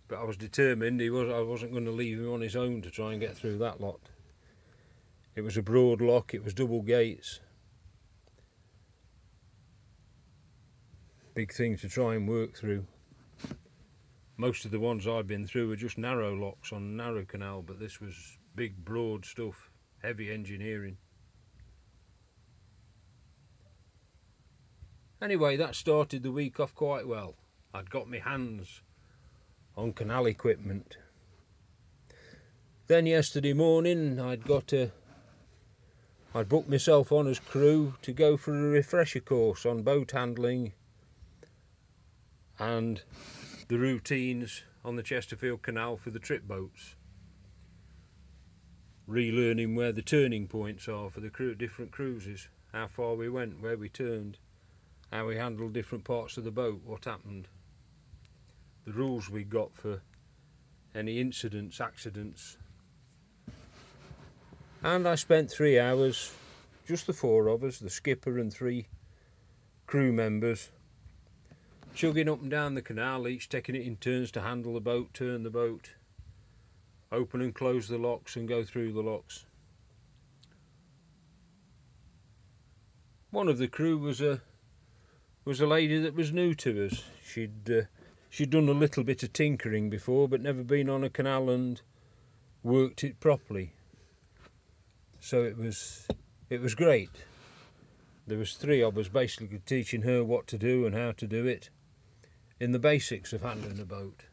But 0.08 0.18
I 0.18 0.24
was 0.24 0.36
determined 0.36 1.00
he 1.00 1.10
was 1.10 1.30
I 1.30 1.40
wasn't 1.40 1.72
going 1.72 1.86
to 1.86 1.90
leave 1.90 2.18
him 2.18 2.32
on 2.32 2.40
his 2.40 2.56
own 2.56 2.82
to 2.82 2.90
try 2.90 3.12
and 3.12 3.20
get 3.20 3.36
through 3.36 3.58
that 3.58 3.80
lot. 3.80 4.00
It 5.36 5.42
was 5.42 5.56
a 5.56 5.62
broad 5.62 6.00
lock, 6.00 6.32
it 6.32 6.44
was 6.44 6.54
double 6.54 6.82
gates. 6.82 7.40
Big 11.34 11.52
thing 11.52 11.76
to 11.78 11.88
try 11.88 12.14
and 12.14 12.28
work 12.28 12.56
through. 12.56 12.86
Most 14.36 14.64
of 14.64 14.70
the 14.70 14.78
ones 14.78 15.08
I've 15.08 15.26
been 15.26 15.46
through 15.46 15.68
were 15.68 15.76
just 15.76 15.98
narrow 15.98 16.34
locks 16.34 16.72
on 16.72 16.96
narrow 16.96 17.24
canal, 17.24 17.62
but 17.62 17.80
this 17.80 18.00
was 18.00 18.38
big, 18.54 18.84
broad 18.84 19.24
stuff, 19.24 19.70
heavy 20.02 20.32
engineering. 20.32 20.96
Anyway, 25.20 25.56
that 25.56 25.74
started 25.74 26.22
the 26.22 26.30
week 26.30 26.60
off 26.60 26.74
quite 26.74 27.08
well. 27.08 27.34
I'd 27.72 27.90
got 27.90 28.08
my 28.08 28.18
hands 28.18 28.82
on 29.76 29.92
canal 29.92 30.26
equipment. 30.26 30.96
Then 32.86 33.06
yesterday 33.06 33.54
morning 33.54 34.20
I'd 34.20 34.44
got 34.44 34.72
a 34.72 34.92
I'd 36.36 36.48
booked 36.48 36.68
myself 36.68 37.12
on 37.12 37.28
as 37.28 37.38
crew 37.38 37.94
to 38.02 38.12
go 38.12 38.36
for 38.36 38.56
a 38.56 38.68
refresher 38.70 39.20
course 39.20 39.64
on 39.64 39.84
boat 39.84 40.10
handling 40.10 40.72
and 42.58 43.02
the 43.68 43.78
routines 43.78 44.64
on 44.84 44.96
the 44.96 45.04
Chesterfield 45.04 45.62
Canal 45.62 45.96
for 45.96 46.10
the 46.10 46.18
trip 46.18 46.42
boats. 46.48 46.96
Relearning 49.08 49.76
where 49.76 49.92
the 49.92 50.02
turning 50.02 50.48
points 50.48 50.88
are 50.88 51.08
for 51.08 51.20
the 51.20 51.30
crew, 51.30 51.54
different 51.54 51.92
cruises, 51.92 52.48
how 52.72 52.88
far 52.88 53.14
we 53.14 53.28
went, 53.28 53.62
where 53.62 53.76
we 53.76 53.88
turned, 53.88 54.38
how 55.12 55.28
we 55.28 55.36
handled 55.36 55.72
different 55.72 56.02
parts 56.02 56.36
of 56.36 56.42
the 56.42 56.50
boat, 56.50 56.80
what 56.84 57.04
happened, 57.04 57.46
the 58.84 58.92
rules 58.92 59.30
we 59.30 59.44
got 59.44 59.76
for 59.76 60.02
any 60.96 61.20
incidents, 61.20 61.80
accidents, 61.80 62.56
and 64.84 65.08
I 65.08 65.14
spent 65.14 65.50
three 65.50 65.78
hours, 65.78 66.30
just 66.86 67.06
the 67.06 67.14
four 67.14 67.48
of 67.48 67.64
us, 67.64 67.78
the 67.78 67.88
skipper 67.88 68.38
and 68.38 68.52
three 68.52 68.86
crew 69.86 70.12
members, 70.12 70.68
chugging 71.94 72.28
up 72.28 72.42
and 72.42 72.50
down 72.50 72.74
the 72.74 72.82
canal, 72.82 73.26
each 73.26 73.48
taking 73.48 73.74
it 73.74 73.86
in 73.86 73.96
turns 73.96 74.30
to 74.32 74.42
handle 74.42 74.74
the 74.74 74.80
boat, 74.80 75.14
turn 75.14 75.42
the 75.42 75.48
boat, 75.48 75.92
open 77.10 77.40
and 77.40 77.54
close 77.54 77.88
the 77.88 77.96
locks 77.96 78.36
and 78.36 78.46
go 78.46 78.62
through 78.62 78.92
the 78.92 79.00
locks. 79.00 79.46
One 83.30 83.48
of 83.48 83.56
the 83.56 83.68
crew 83.68 83.96
was 83.96 84.20
a 84.20 84.42
was 85.46 85.60
a 85.62 85.66
lady 85.66 85.98
that 85.98 86.14
was 86.14 86.30
new 86.30 86.54
to 86.56 86.86
us. 86.86 87.04
She'd 87.24 87.70
uh, 87.70 87.82
she'd 88.28 88.50
done 88.50 88.68
a 88.68 88.72
little 88.72 89.02
bit 89.02 89.22
of 89.22 89.32
tinkering 89.32 89.88
before, 89.88 90.28
but 90.28 90.42
never 90.42 90.62
been 90.62 90.90
on 90.90 91.04
a 91.04 91.10
canal 91.10 91.48
and 91.48 91.80
worked 92.62 93.02
it 93.02 93.18
properly 93.18 93.72
so 95.24 95.42
it 95.42 95.56
was 95.56 96.06
it 96.50 96.60
was 96.60 96.74
great. 96.74 97.08
There 98.26 98.36
was 98.36 98.54
three 98.54 98.82
of 98.82 98.98
us 98.98 99.08
basically 99.08 99.58
teaching 99.64 100.02
her 100.02 100.22
what 100.22 100.46
to 100.48 100.58
do 100.58 100.84
and 100.84 100.94
how 100.94 101.12
to 101.12 101.26
do 101.26 101.46
it 101.46 101.70
in 102.60 102.72
the 102.72 102.78
basics 102.78 103.32
of 103.32 103.40
handling 103.40 103.80
a 103.80 103.86
boat. 103.86 104.24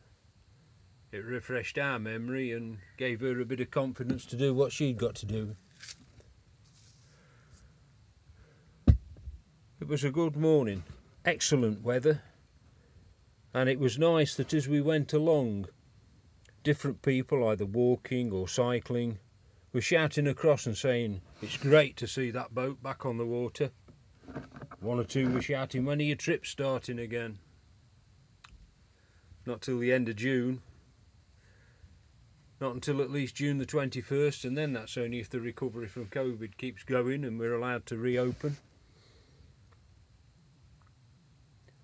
It 1.13 1.23
refreshed 1.23 1.77
our 1.77 1.97
memory 1.97 2.51
and 2.51 2.79
gave 2.97 3.21
her 3.21 3.39
a 3.39 3.45
bit 3.45 3.61
of 3.61 3.71
confidence 3.71 4.25
to 4.27 4.35
do 4.35 4.53
what 4.53 4.73
she'd 4.73 4.97
got 4.97 5.15
to 5.15 5.25
do. 5.25 5.55
It 8.87 9.87
was 9.87 10.03
a 10.03 10.11
good 10.11 10.35
morning, 10.35 10.83
excellent 11.23 11.83
weather, 11.83 12.21
and 13.53 13.69
it 13.69 13.79
was 13.79 13.97
nice 13.97 14.35
that 14.35 14.53
as 14.53 14.67
we 14.67 14.81
went 14.81 15.13
along, 15.13 15.67
different 16.63 17.01
people 17.01 17.47
either 17.47 17.65
walking 17.65 18.33
or 18.33 18.49
cycling 18.49 19.19
were 19.73 19.81
shouting 19.81 20.27
across 20.27 20.65
and 20.65 20.77
saying, 20.77 21.21
It's 21.41 21.57
great 21.57 21.97
to 21.97 22.07
see 22.07 22.31
that 22.31 22.53
boat 22.53 22.81
back 22.83 23.05
on 23.05 23.17
the 23.17 23.25
water. 23.25 23.71
One 24.79 24.99
or 24.99 25.03
two 25.03 25.31
were 25.31 25.41
shouting, 25.41 25.85
When 25.85 25.99
are 25.99 26.03
your 26.03 26.15
trips 26.15 26.49
starting 26.49 26.99
again? 26.99 27.39
Not 29.45 29.61
till 29.61 29.79
the 29.79 29.93
end 29.93 30.09
of 30.09 30.15
June. 30.15 30.61
Not 32.59 32.75
until 32.75 33.01
at 33.01 33.09
least 33.09 33.35
June 33.35 33.57
the 33.57 33.65
21st, 33.65 34.45
and 34.45 34.57
then 34.57 34.73
that's 34.73 34.97
only 34.97 35.19
if 35.19 35.29
the 35.29 35.39
recovery 35.39 35.87
from 35.87 36.05
COVID 36.07 36.57
keeps 36.57 36.83
going 36.83 37.23
and 37.23 37.39
we're 37.39 37.55
allowed 37.55 37.87
to 37.87 37.97
reopen. 37.97 38.57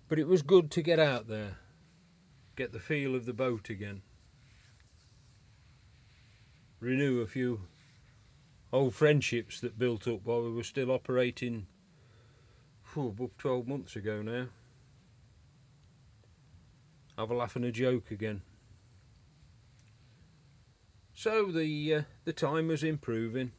But 0.07 0.19
it 0.19 0.27
was 0.27 0.41
good 0.41 0.69
to 0.71 0.81
get 0.81 0.99
out 0.99 1.27
there, 1.27 1.57
get 2.55 2.73
the 2.73 2.79
feel 2.79 3.15
of 3.15 3.25
the 3.25 3.33
boat 3.33 3.69
again, 3.69 4.03
renew 6.79 7.21
a 7.21 7.27
few 7.27 7.61
old 8.71 8.93
friendships 8.93 9.59
that 9.61 9.79
built 9.79 10.07
up 10.07 10.21
while 10.23 10.43
we 10.43 10.51
were 10.51 10.63
still 10.63 10.91
operating 10.91 11.67
whew, 12.93 13.09
above 13.09 13.37
12 13.37 13.67
months 13.67 13.95
ago 13.95 14.21
now. 14.21 14.47
Have 17.17 17.31
a 17.31 17.33
laugh 17.33 17.55
and 17.55 17.65
a 17.65 17.71
joke 17.71 18.11
again. 18.11 18.41
So 21.13 21.45
the 21.51 21.95
uh, 21.95 22.01
the 22.25 22.33
time 22.33 22.67
was 22.67 22.83
improving. 22.83 23.51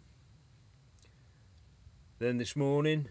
Then 2.21 2.38
this 2.38 2.55
morning 2.55 3.09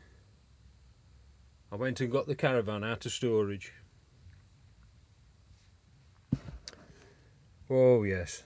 I 1.69 1.75
went 1.75 1.99
and 1.99 2.09
got 2.09 2.27
the 2.27 2.35
caravan 2.35 2.83
out 2.83 3.05
of 3.05 3.11
storage. 3.11 3.73
Oh 7.69 8.03
yes, 8.03 8.43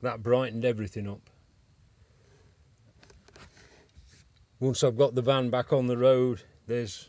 that 0.00 0.22
brightened 0.22 0.64
everything 0.64 1.08
up. 1.08 1.28
Once 4.58 4.82
I've 4.82 4.96
got 4.96 5.14
the 5.14 5.22
van 5.22 5.50
back 5.50 5.72
on 5.72 5.86
the 5.86 5.98
road, 5.98 6.42
there's 6.66 7.08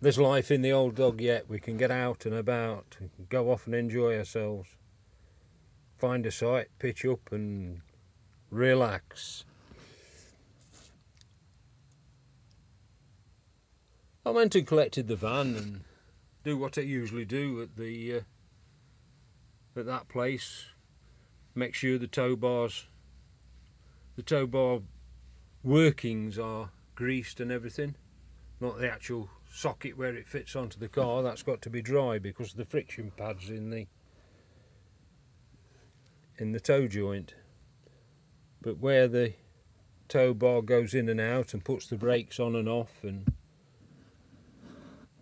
there's 0.00 0.18
life 0.18 0.50
in 0.50 0.62
the 0.62 0.72
old 0.72 0.94
dog 0.94 1.20
yet. 1.20 1.48
We 1.48 1.58
can 1.58 1.76
get 1.76 1.90
out 1.90 2.24
and 2.24 2.34
about, 2.34 2.96
go 3.28 3.50
off 3.50 3.66
and 3.66 3.74
enjoy 3.74 4.16
ourselves. 4.16 4.68
find 5.98 6.24
a 6.24 6.30
site, 6.30 6.68
pitch 6.78 7.04
up 7.04 7.32
and 7.32 7.80
relax. 8.50 9.44
I 14.24 14.30
went 14.30 14.54
and 14.54 14.66
collected 14.66 15.08
the 15.08 15.16
van 15.16 15.56
and 15.56 15.80
do 16.44 16.56
what 16.56 16.78
I 16.78 16.82
usually 16.82 17.24
do 17.24 17.60
at 17.62 17.76
the 17.76 18.18
uh, 18.18 18.20
at 19.80 19.86
that 19.86 20.08
place. 20.08 20.66
Make 21.54 21.74
sure 21.74 21.98
the 21.98 22.06
tow 22.06 22.36
bars, 22.36 22.86
the 24.16 24.22
tow 24.22 24.46
bar 24.46 24.80
workings 25.68 26.38
are 26.38 26.70
greased 26.94 27.40
and 27.40 27.52
everything, 27.52 27.94
not 28.58 28.78
the 28.78 28.90
actual 28.90 29.28
socket 29.52 29.98
where 29.98 30.14
it 30.14 30.26
fits 30.26 30.56
onto 30.56 30.78
the 30.78 30.88
car. 30.88 31.22
That's 31.22 31.42
got 31.42 31.60
to 31.62 31.70
be 31.70 31.82
dry 31.82 32.18
because 32.18 32.54
the 32.54 32.64
friction 32.64 33.12
pads 33.16 33.50
in 33.50 33.70
the 33.70 33.86
in 36.38 36.52
the 36.52 36.60
toe 36.60 36.88
joint. 36.88 37.34
But 38.62 38.78
where 38.78 39.08
the 39.08 39.34
tow 40.08 40.32
bar 40.32 40.62
goes 40.62 40.94
in 40.94 41.08
and 41.08 41.20
out 41.20 41.52
and 41.52 41.62
puts 41.62 41.86
the 41.86 41.96
brakes 41.96 42.40
on 42.40 42.56
and 42.56 42.68
off 42.68 43.02
and 43.02 43.30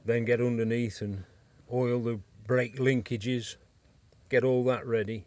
then 0.04 0.24
get 0.24 0.40
underneath 0.40 1.02
and 1.02 1.24
oil 1.72 2.00
the 2.00 2.20
brake 2.46 2.76
linkages, 2.76 3.56
get 4.28 4.44
all 4.44 4.62
that 4.64 4.86
ready. 4.86 5.24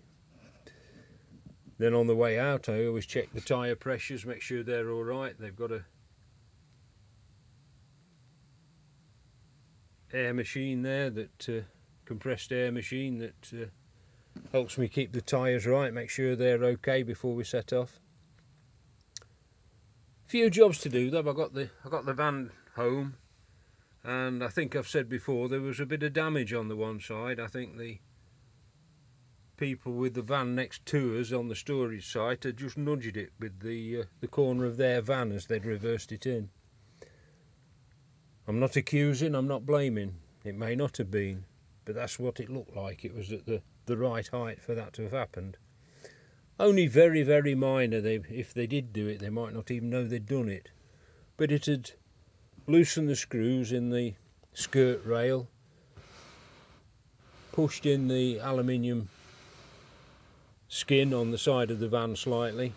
Then 1.79 1.93
on 1.93 2.07
the 2.07 2.15
way 2.15 2.37
out 2.37 2.69
I 2.69 2.85
always 2.85 3.05
check 3.05 3.33
the 3.33 3.41
tyre 3.41 3.75
pressures, 3.75 4.25
make 4.25 4.41
sure 4.41 4.61
they're 4.61 4.91
alright. 4.91 5.39
They've 5.39 5.55
got 5.55 5.71
a 5.71 5.85
air 10.11 10.33
machine 10.33 10.81
there 10.81 11.09
that 11.09 11.49
uh, 11.49 11.61
compressed 12.05 12.51
air 12.51 12.71
machine 12.71 13.19
that 13.19 13.53
uh, 13.53 13.65
helps 14.51 14.77
me 14.77 14.89
keep 14.89 15.13
the 15.13 15.21
tyres 15.21 15.65
right, 15.65 15.93
make 15.93 16.09
sure 16.09 16.35
they're 16.35 16.63
okay 16.63 17.01
before 17.01 17.33
we 17.33 17.45
set 17.45 17.71
off. 17.71 17.99
Few 20.27 20.49
jobs 20.49 20.79
to 20.79 20.89
do 20.89 21.09
though. 21.09 21.27
I 21.27 21.33
got 21.33 21.53
the 21.53 21.69
I 21.85 21.89
got 21.89 22.05
the 22.05 22.13
van 22.13 22.51
home 22.75 23.15
and 24.03 24.43
I 24.43 24.49
think 24.49 24.75
I've 24.75 24.87
said 24.87 25.07
before 25.07 25.47
there 25.47 25.61
was 25.61 25.79
a 25.79 25.85
bit 25.85 26.03
of 26.03 26.11
damage 26.11 26.53
on 26.53 26.67
the 26.67 26.75
one 26.75 26.99
side. 26.99 27.39
I 27.39 27.47
think 27.47 27.77
the 27.77 27.99
people 29.59 29.91
with 29.91 30.13
the 30.13 30.21
van 30.21 30.55
next 30.55 30.85
to 30.85 31.19
us 31.19 31.33
on 31.33 31.49
the 31.49 31.55
storage 31.55 32.09
site 32.09 32.45
had 32.45 32.55
just 32.55 32.77
nudged 32.77 33.17
it 33.17 33.29
with 33.39 33.59
the 33.59 33.99
uh, 33.99 34.03
the 34.21 34.27
corner 34.27 34.65
of 34.65 34.77
their 34.77 35.01
van 35.01 35.33
as 35.33 35.47
they'd 35.47 35.65
reversed 35.65 36.13
it 36.13 36.25
in. 36.25 36.49
I'm 38.47 38.59
not 38.59 38.77
accusing, 38.77 39.35
I'm 39.35 39.49
not 39.49 39.65
blaming. 39.65 40.15
It 40.45 40.55
may 40.55 40.75
not 40.75 40.95
have 40.97 41.11
been, 41.11 41.43
but 41.83 41.93
that's 41.93 42.17
what 42.17 42.39
it 42.39 42.49
looked 42.49 42.75
like. 42.75 43.03
It 43.03 43.13
was 43.13 43.33
at 43.33 43.45
the, 43.45 43.61
the 43.85 43.97
right 43.97 44.25
height 44.25 44.61
for 44.61 44.73
that 44.73 44.93
to 44.93 45.03
have 45.03 45.11
happened. 45.11 45.57
Only 46.57 46.87
very, 46.87 47.21
very 47.21 47.53
minor. 47.53 47.99
They, 47.99 48.21
if 48.29 48.53
they 48.53 48.65
did 48.65 48.93
do 48.93 49.07
it, 49.07 49.19
they 49.19 49.29
might 49.29 49.53
not 49.53 49.69
even 49.69 49.89
know 49.89 50.05
they'd 50.05 50.25
done 50.25 50.49
it. 50.49 50.69
But 51.37 51.51
it 51.51 51.65
had 51.65 51.91
loosened 52.65 53.09
the 53.09 53.15
screws 53.15 53.71
in 53.71 53.89
the 53.89 54.15
skirt 54.53 55.05
rail, 55.05 55.49
pushed 57.51 57.85
in 57.85 58.07
the 58.07 58.39
aluminium 58.39 59.09
skin 60.69 61.13
on 61.13 61.31
the 61.31 61.37
side 61.37 61.71
of 61.71 61.79
the 61.79 61.89
van 61.89 62.15
slightly. 62.15 62.73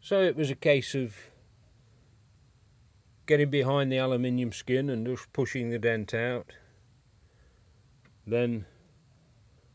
So 0.00 0.22
it 0.22 0.36
was 0.36 0.50
a 0.50 0.54
case 0.54 0.94
of 0.94 1.14
getting 3.26 3.50
behind 3.50 3.92
the 3.92 3.98
aluminium 3.98 4.52
skin 4.52 4.88
and 4.88 5.06
just 5.06 5.30
pushing 5.32 5.70
the 5.70 5.78
dent 5.78 6.14
out. 6.14 6.52
Then 8.26 8.64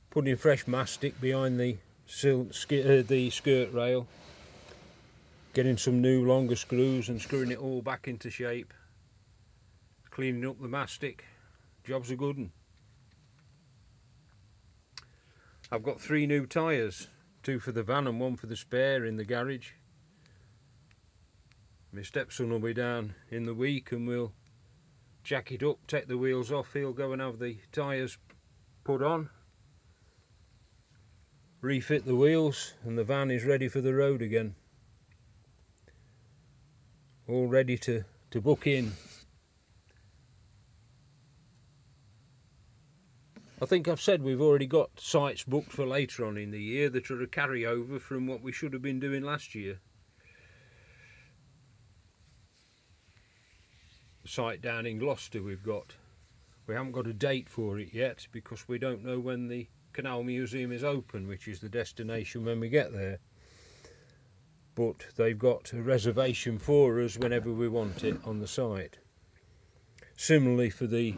putting 0.09 0.37
fresh 0.37 0.65
mastic 0.65 1.19
behind 1.21 1.59
the, 1.59 1.77
uh, 2.23 3.03
the 3.07 3.29
skirt 3.31 3.71
rail 3.73 4.07
getting 5.53 5.77
some 5.77 6.01
new 6.01 6.25
longer 6.25 6.55
screws 6.55 7.07
and 7.07 7.21
screwing 7.21 7.51
it 7.51 7.57
all 7.57 7.81
back 7.81 8.07
into 8.07 8.29
shape 8.29 8.73
cleaning 10.11 10.45
up 10.45 10.61
the 10.61 10.67
mastic 10.67 11.23
job's 11.85 12.11
a 12.11 12.15
good 12.15 12.37
one 12.37 12.51
I've 15.71 15.83
got 15.83 15.99
three 15.99 16.25
new 16.27 16.45
tyres 16.45 17.07
two 17.43 17.59
for 17.59 17.71
the 17.71 17.83
van 17.83 18.07
and 18.07 18.19
one 18.19 18.35
for 18.35 18.47
the 18.47 18.55
spare 18.55 19.05
in 19.05 19.17
the 19.17 19.25
garage. 19.25 19.71
My 21.91 22.01
stepson 22.01 22.49
will 22.49 22.59
be 22.59 22.73
down 22.73 23.13
in 23.29 23.45
the 23.45 23.53
week 23.53 23.91
and 23.91 24.07
we'll 24.07 24.33
jack 25.23 25.51
it 25.51 25.63
up 25.63 25.77
take 25.87 26.07
the 26.07 26.17
wheels 26.17 26.51
off. 26.51 26.73
He'll 26.73 26.93
go 26.93 27.11
and 27.13 27.21
have 27.21 27.39
the 27.39 27.57
tyres 27.71 28.17
put 28.83 29.01
on 29.01 29.29
refit 31.65 32.05
the 32.05 32.15
wheels 32.15 32.75
and 32.83 32.95
the 32.95 33.03
van 33.03 33.31
is 33.31 33.43
ready 33.43 33.67
for 33.67 33.81
the 33.81 33.93
road 33.93 34.21
again. 34.21 34.53
All 37.27 37.47
ready 37.47 37.75
to, 37.79 38.03
to 38.29 38.39
book 38.39 38.67
in. 38.67 38.91
I 43.61 43.65
think 43.65 43.87
I've 43.87 44.01
said 44.01 44.21
we've 44.21 44.41
already 44.41 44.67
got 44.67 44.99
sites 44.99 45.43
booked 45.43 45.71
for 45.71 45.85
later 45.85 46.25
on 46.25 46.37
in 46.37 46.51
the 46.51 46.61
year 46.61 46.89
that 46.89 47.09
are 47.09 47.21
a 47.21 47.27
carryover 47.27 48.01
from 48.01 48.27
what 48.27 48.41
we 48.41 48.51
should 48.51 48.73
have 48.73 48.81
been 48.81 48.99
doing 48.99 49.23
last 49.23 49.55
year. 49.55 49.79
The 54.23 54.29
site 54.29 54.61
down 54.61 54.85
in 54.85 54.99
Gloucester 54.99 55.41
we've 55.41 55.63
got. 55.63 55.95
We 56.67 56.73
haven't 56.73 56.91
got 56.91 57.07
a 57.07 57.13
date 57.13 57.47
for 57.47 57.79
it 57.79 57.93
yet 57.93 58.27
because 58.31 58.67
we 58.67 58.77
don't 58.77 59.05
know 59.05 59.19
when 59.19 59.47
the 59.47 59.67
Canal 59.93 60.23
Museum 60.23 60.71
is 60.71 60.83
open, 60.83 61.27
which 61.27 61.47
is 61.47 61.59
the 61.59 61.69
destination 61.69 62.43
when 62.43 62.59
we 62.59 62.69
get 62.69 62.91
there 62.91 63.19
but 64.75 65.05
they've 65.15 65.39
got 65.39 65.71
a 65.71 65.81
reservation 65.81 66.59
for 66.59 67.01
us 67.01 67.17
whenever 67.17 67.51
we 67.51 67.67
want 67.67 68.03
it 68.03 68.17
on 68.25 68.39
the 68.39 68.47
site. 68.47 68.97
Similarly 70.17 70.69
for 70.69 70.85
the 70.85 71.15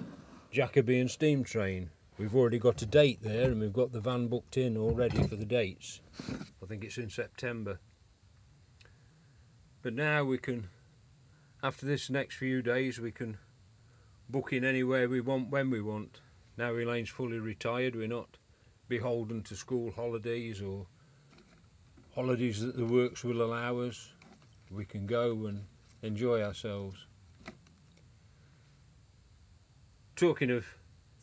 Jacobean 0.51 1.09
steam 1.09 1.43
train, 1.43 1.89
we've 2.17 2.35
already 2.35 2.59
got 2.59 2.81
a 2.81 2.85
date 2.85 3.19
there 3.21 3.51
and 3.51 3.61
we've 3.61 3.73
got 3.73 3.91
the 3.91 3.99
van 3.99 4.27
booked 4.27 4.57
in 4.57 4.77
already 4.77 5.23
for 5.23 5.35
the 5.35 5.45
dates. 5.45 6.01
I 6.61 6.65
think 6.65 6.83
it's 6.83 6.97
in 6.97 7.09
September. 7.09 7.79
But 9.81 9.93
now 9.93 10.23
we 10.23 10.37
can, 10.37 10.69
after 11.61 11.85
this 11.85 12.09
next 12.09 12.35
few 12.35 12.61
days, 12.61 12.99
we 12.99 13.11
can 13.11 13.37
book 14.29 14.51
in 14.51 14.65
anywhere 14.65 15.07
we 15.07 15.21
want 15.21 15.49
when 15.49 15.69
we 15.69 15.81
want. 15.81 16.19
Now 16.57 16.75
Elaine's 16.75 17.09
fully 17.09 17.39
retired, 17.39 17.95
we're 17.95 18.07
not 18.07 18.37
beholden 18.89 19.43
to 19.43 19.55
school 19.55 19.91
holidays 19.91 20.61
or 20.61 20.87
holidays 22.15 22.61
that 22.61 22.75
the 22.75 22.85
works 22.85 23.23
will 23.23 23.43
allow 23.43 23.79
us, 23.79 24.11
we 24.71 24.85
can 24.85 25.05
go 25.05 25.45
and 25.45 25.63
enjoy 26.01 26.41
ourselves. 26.41 27.05
Talking 30.15 30.49
of 30.49 30.65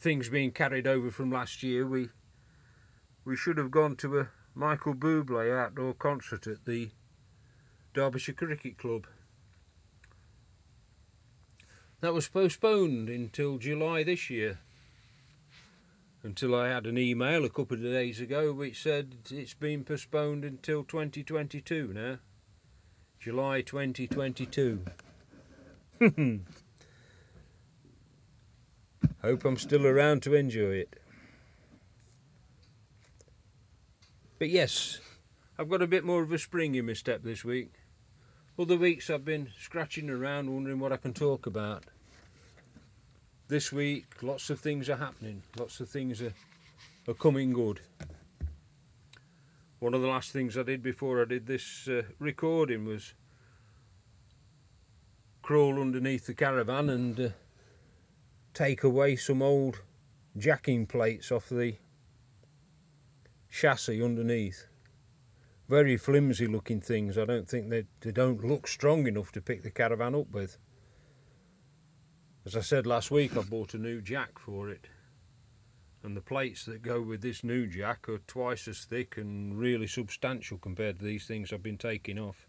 things 0.04 0.28
being 0.28 0.52
carried 0.52 0.86
over 0.86 1.10
from 1.10 1.32
last 1.32 1.62
year, 1.62 1.86
we 1.86 2.10
we 3.24 3.34
should 3.34 3.56
have 3.56 3.70
gone 3.70 3.96
to 3.96 4.20
a 4.20 4.28
Michael 4.54 4.94
Bublé 4.94 5.50
outdoor 5.50 5.94
concert 5.94 6.46
at 6.46 6.66
the 6.66 6.90
Derbyshire 7.94 8.34
Cricket 8.34 8.76
Club. 8.76 9.06
That 12.02 12.12
was 12.12 12.28
postponed 12.28 13.08
until 13.08 13.56
July 13.56 14.04
this 14.04 14.28
year 14.28 14.58
until 16.22 16.54
I 16.54 16.68
had 16.68 16.86
an 16.86 16.98
email 16.98 17.46
a 17.46 17.50
couple 17.50 17.78
of 17.78 17.82
days 17.82 18.20
ago 18.20 18.52
which 18.52 18.82
said 18.82 19.16
it's 19.30 19.54
been 19.54 19.84
postponed 19.84 20.44
until 20.44 20.84
2022 20.84 21.92
now. 21.94 22.18
July 23.18 23.62
2022. 23.62 24.84
Hope 29.24 29.46
I'm 29.46 29.56
still 29.56 29.86
around 29.86 30.22
to 30.24 30.34
enjoy 30.34 30.74
it. 30.74 30.96
But 34.38 34.50
yes, 34.50 35.00
I've 35.58 35.70
got 35.70 35.80
a 35.80 35.86
bit 35.86 36.04
more 36.04 36.22
of 36.22 36.30
a 36.30 36.38
spring 36.38 36.74
in 36.74 36.84
my 36.84 36.92
step 36.92 37.22
this 37.22 37.42
week. 37.42 37.72
Other 38.58 38.76
weeks 38.76 39.08
I've 39.08 39.24
been 39.24 39.48
scratching 39.58 40.10
around 40.10 40.52
wondering 40.52 40.78
what 40.78 40.92
I 40.92 40.98
can 40.98 41.14
talk 41.14 41.46
about 41.46 41.84
this 43.48 43.72
week 43.72 44.22
lots 44.22 44.50
of 44.50 44.60
things 44.60 44.88
are 44.88 44.96
happening 44.96 45.42
lots 45.58 45.78
of 45.80 45.88
things 45.88 46.22
are, 46.22 46.32
are 47.06 47.14
coming 47.14 47.52
good 47.52 47.80
one 49.80 49.92
of 49.92 50.00
the 50.00 50.08
last 50.08 50.32
things 50.32 50.56
I 50.56 50.62
did 50.62 50.82
before 50.82 51.20
I 51.20 51.26
did 51.26 51.46
this 51.46 51.86
uh, 51.86 52.02
recording 52.18 52.86
was 52.86 53.12
crawl 55.42 55.78
underneath 55.78 56.26
the 56.26 56.32
caravan 56.32 56.88
and 56.88 57.20
uh, 57.20 57.28
take 58.54 58.82
away 58.82 59.16
some 59.16 59.42
old 59.42 59.82
jacking 60.36 60.86
plates 60.86 61.30
off 61.30 61.48
the 61.48 61.76
chassis 63.50 64.02
underneath 64.02 64.66
very 65.68 65.96
flimsy 65.96 66.46
looking 66.46 66.80
things 66.80 67.18
I 67.18 67.24
don't 67.24 67.48
think 67.48 67.68
they, 67.68 67.84
they 68.00 68.12
don't 68.12 68.44
look 68.44 68.66
strong 68.66 69.06
enough 69.06 69.32
to 69.32 69.40
pick 69.40 69.62
the 69.62 69.70
caravan 69.70 70.14
up 70.14 70.30
with 70.30 70.58
as 72.46 72.54
I 72.54 72.60
said 72.60 72.86
last 72.86 73.10
week, 73.10 73.38
I 73.38 73.40
bought 73.40 73.72
a 73.72 73.78
new 73.78 74.02
jack 74.02 74.38
for 74.38 74.68
it. 74.68 74.88
and 76.02 76.14
the 76.14 76.20
plates 76.20 76.66
that 76.66 76.82
go 76.82 77.00
with 77.00 77.22
this 77.22 77.42
new 77.42 77.66
jack 77.66 78.06
are 78.10 78.18
twice 78.18 78.68
as 78.68 78.84
thick 78.84 79.16
and 79.16 79.58
really 79.58 79.86
substantial 79.86 80.58
compared 80.58 80.98
to 80.98 81.04
these 81.06 81.26
things 81.26 81.50
I've 81.50 81.62
been 81.62 81.78
taking 81.78 82.18
off. 82.18 82.46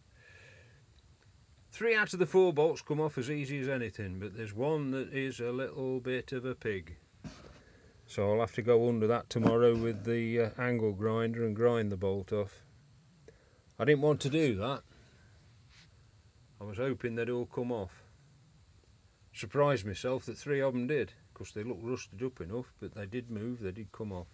Three 1.76 1.94
out 1.94 2.14
of 2.14 2.20
the 2.20 2.26
four 2.26 2.54
bolts 2.54 2.82
come 2.82 3.02
off 3.02 3.18
as 3.18 3.30
easy 3.30 3.60
as 3.60 3.68
anything, 3.68 4.18
but 4.18 4.38
there's 4.38 4.54
one 4.54 4.92
that 4.92 5.12
is 5.12 5.42
a 5.42 5.52
little 5.52 6.00
bit 6.00 6.32
of 6.32 6.46
a 6.46 6.56
pig. 6.56 6.96
So 8.08 8.32
I'll 8.32 8.40
have 8.40 8.54
to 8.54 8.62
go 8.62 8.88
under 8.88 9.08
that 9.08 9.30
tomorrow 9.30 9.76
with 9.76 10.06
the 10.06 10.40
uh, 10.40 10.50
angle 10.58 10.94
grinder 10.94 11.46
and 11.46 11.54
grind 11.54 11.92
the 11.92 11.98
bolt 11.98 12.32
off. 12.32 12.64
I 13.78 13.84
didn't 13.84 14.04
want 14.04 14.22
to 14.22 14.30
do 14.30 14.56
that. 14.56 14.84
I 16.62 16.64
was 16.64 16.78
hoping 16.78 17.16
they'd 17.16 17.30
all 17.30 17.46
come 17.46 17.74
off. 17.74 18.04
Surprised 19.34 19.86
myself 19.86 20.26
that 20.28 20.38
three 20.38 20.62
of 20.62 20.72
them 20.72 20.88
did, 20.88 21.12
because 21.34 21.52
they 21.52 21.64
looked 21.64 21.84
rusted 21.84 22.24
up 22.24 22.40
enough, 22.40 22.74
but 22.80 22.96
they 22.96 23.06
did 23.06 23.30
move, 23.30 23.60
they 23.60 23.74
did 23.74 23.92
come 23.92 24.14
off. 24.14 24.30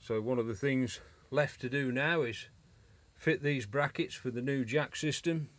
So 0.00 0.22
one 0.22 0.38
of 0.38 0.46
the 0.46 0.54
things 0.54 1.00
left 1.30 1.60
to 1.60 1.68
do 1.68 1.92
now 1.92 2.22
is 2.22 2.48
fit 3.18 3.42
these 3.42 3.66
brackets 3.66 4.14
for 4.14 4.30
the 4.30 4.40
new 4.40 4.64
jack 4.64 4.96
system, 4.96 5.50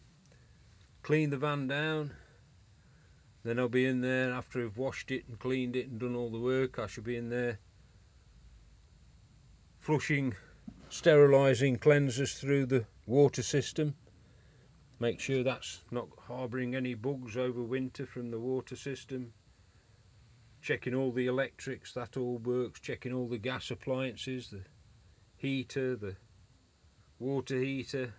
clean 1.04 1.30
the 1.30 1.38
van 1.38 1.67
down, 1.67 2.13
then 3.43 3.60
I'll 3.60 3.69
be 3.69 3.86
in 3.86 4.02
there 4.02 4.32
after 4.32 4.65
I've 4.65 4.78
washed 4.78 5.12
it 5.12 5.26
and 5.28 5.38
cleaned 5.38 5.76
it 5.76 5.89
and 5.89 6.00
done 6.00 6.15
all 6.15 6.32
the 6.32 6.39
work, 6.39 6.80
I 6.80 6.88
shall 6.88 7.04
be 7.04 7.15
in 7.17 7.30
there 7.30 7.60
flushing, 9.78 10.36
sterilising 10.89 11.78
cleansers 11.78 12.38
through 12.39 12.65
the 12.65 12.86
water 13.06 13.43
system. 13.43 13.95
Make 15.00 15.19
sure 15.19 15.43
that's 15.43 15.82
not 15.91 16.08
harbouring 16.28 16.76
any 16.76 16.93
bugs 16.93 17.38
over 17.38 17.62
winter 17.63 18.06
from 18.06 18.32
the 18.32 18.39
water 18.39 18.76
system. 18.76 19.34
Checking 20.62 20.93
all 20.93 21.12
the 21.12 21.26
electrics, 21.26 21.93
that 21.93 22.17
all 22.17 22.38
works. 22.38 22.82
Checking 22.82 23.13
all 23.13 23.30
the 23.30 23.38
gas 23.38 23.72
appliances, 23.72 24.50
the 24.50 24.63
heater, 25.38 25.95
the 25.95 26.17
water 27.19 27.60
heater, 27.60 28.13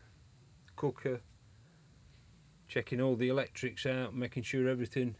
cooker. 0.77 1.21
Checking 2.69 3.01
all 3.01 3.17
the 3.17 3.29
electrics 3.29 3.85
out, 3.85 4.15
making 4.15 4.45
sure 4.45 4.69
everything 4.69 5.17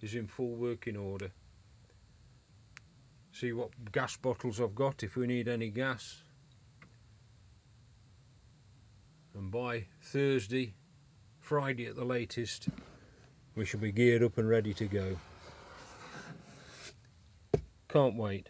is 0.00 0.14
in 0.14 0.28
full 0.28 0.54
working 0.54 0.96
order. 0.96 1.32
See 3.32 3.52
what 3.52 3.70
gas 3.90 4.16
bottles 4.16 4.60
I've 4.60 4.76
got 4.76 5.02
if 5.02 5.16
we 5.16 5.26
need 5.26 5.48
any 5.48 5.70
gas. 5.70 6.22
And 9.34 9.50
by 9.50 9.86
Thursday 10.00 10.74
Friday 11.40 11.86
at 11.86 11.96
the 11.96 12.04
latest 12.04 12.68
we 13.54 13.64
shall 13.64 13.80
be 13.80 13.92
geared 13.92 14.22
up 14.22 14.38
and 14.38 14.48
ready 14.48 14.72
to 14.72 14.86
go. 14.86 15.16
Can't 17.88 18.16
wait. 18.16 18.48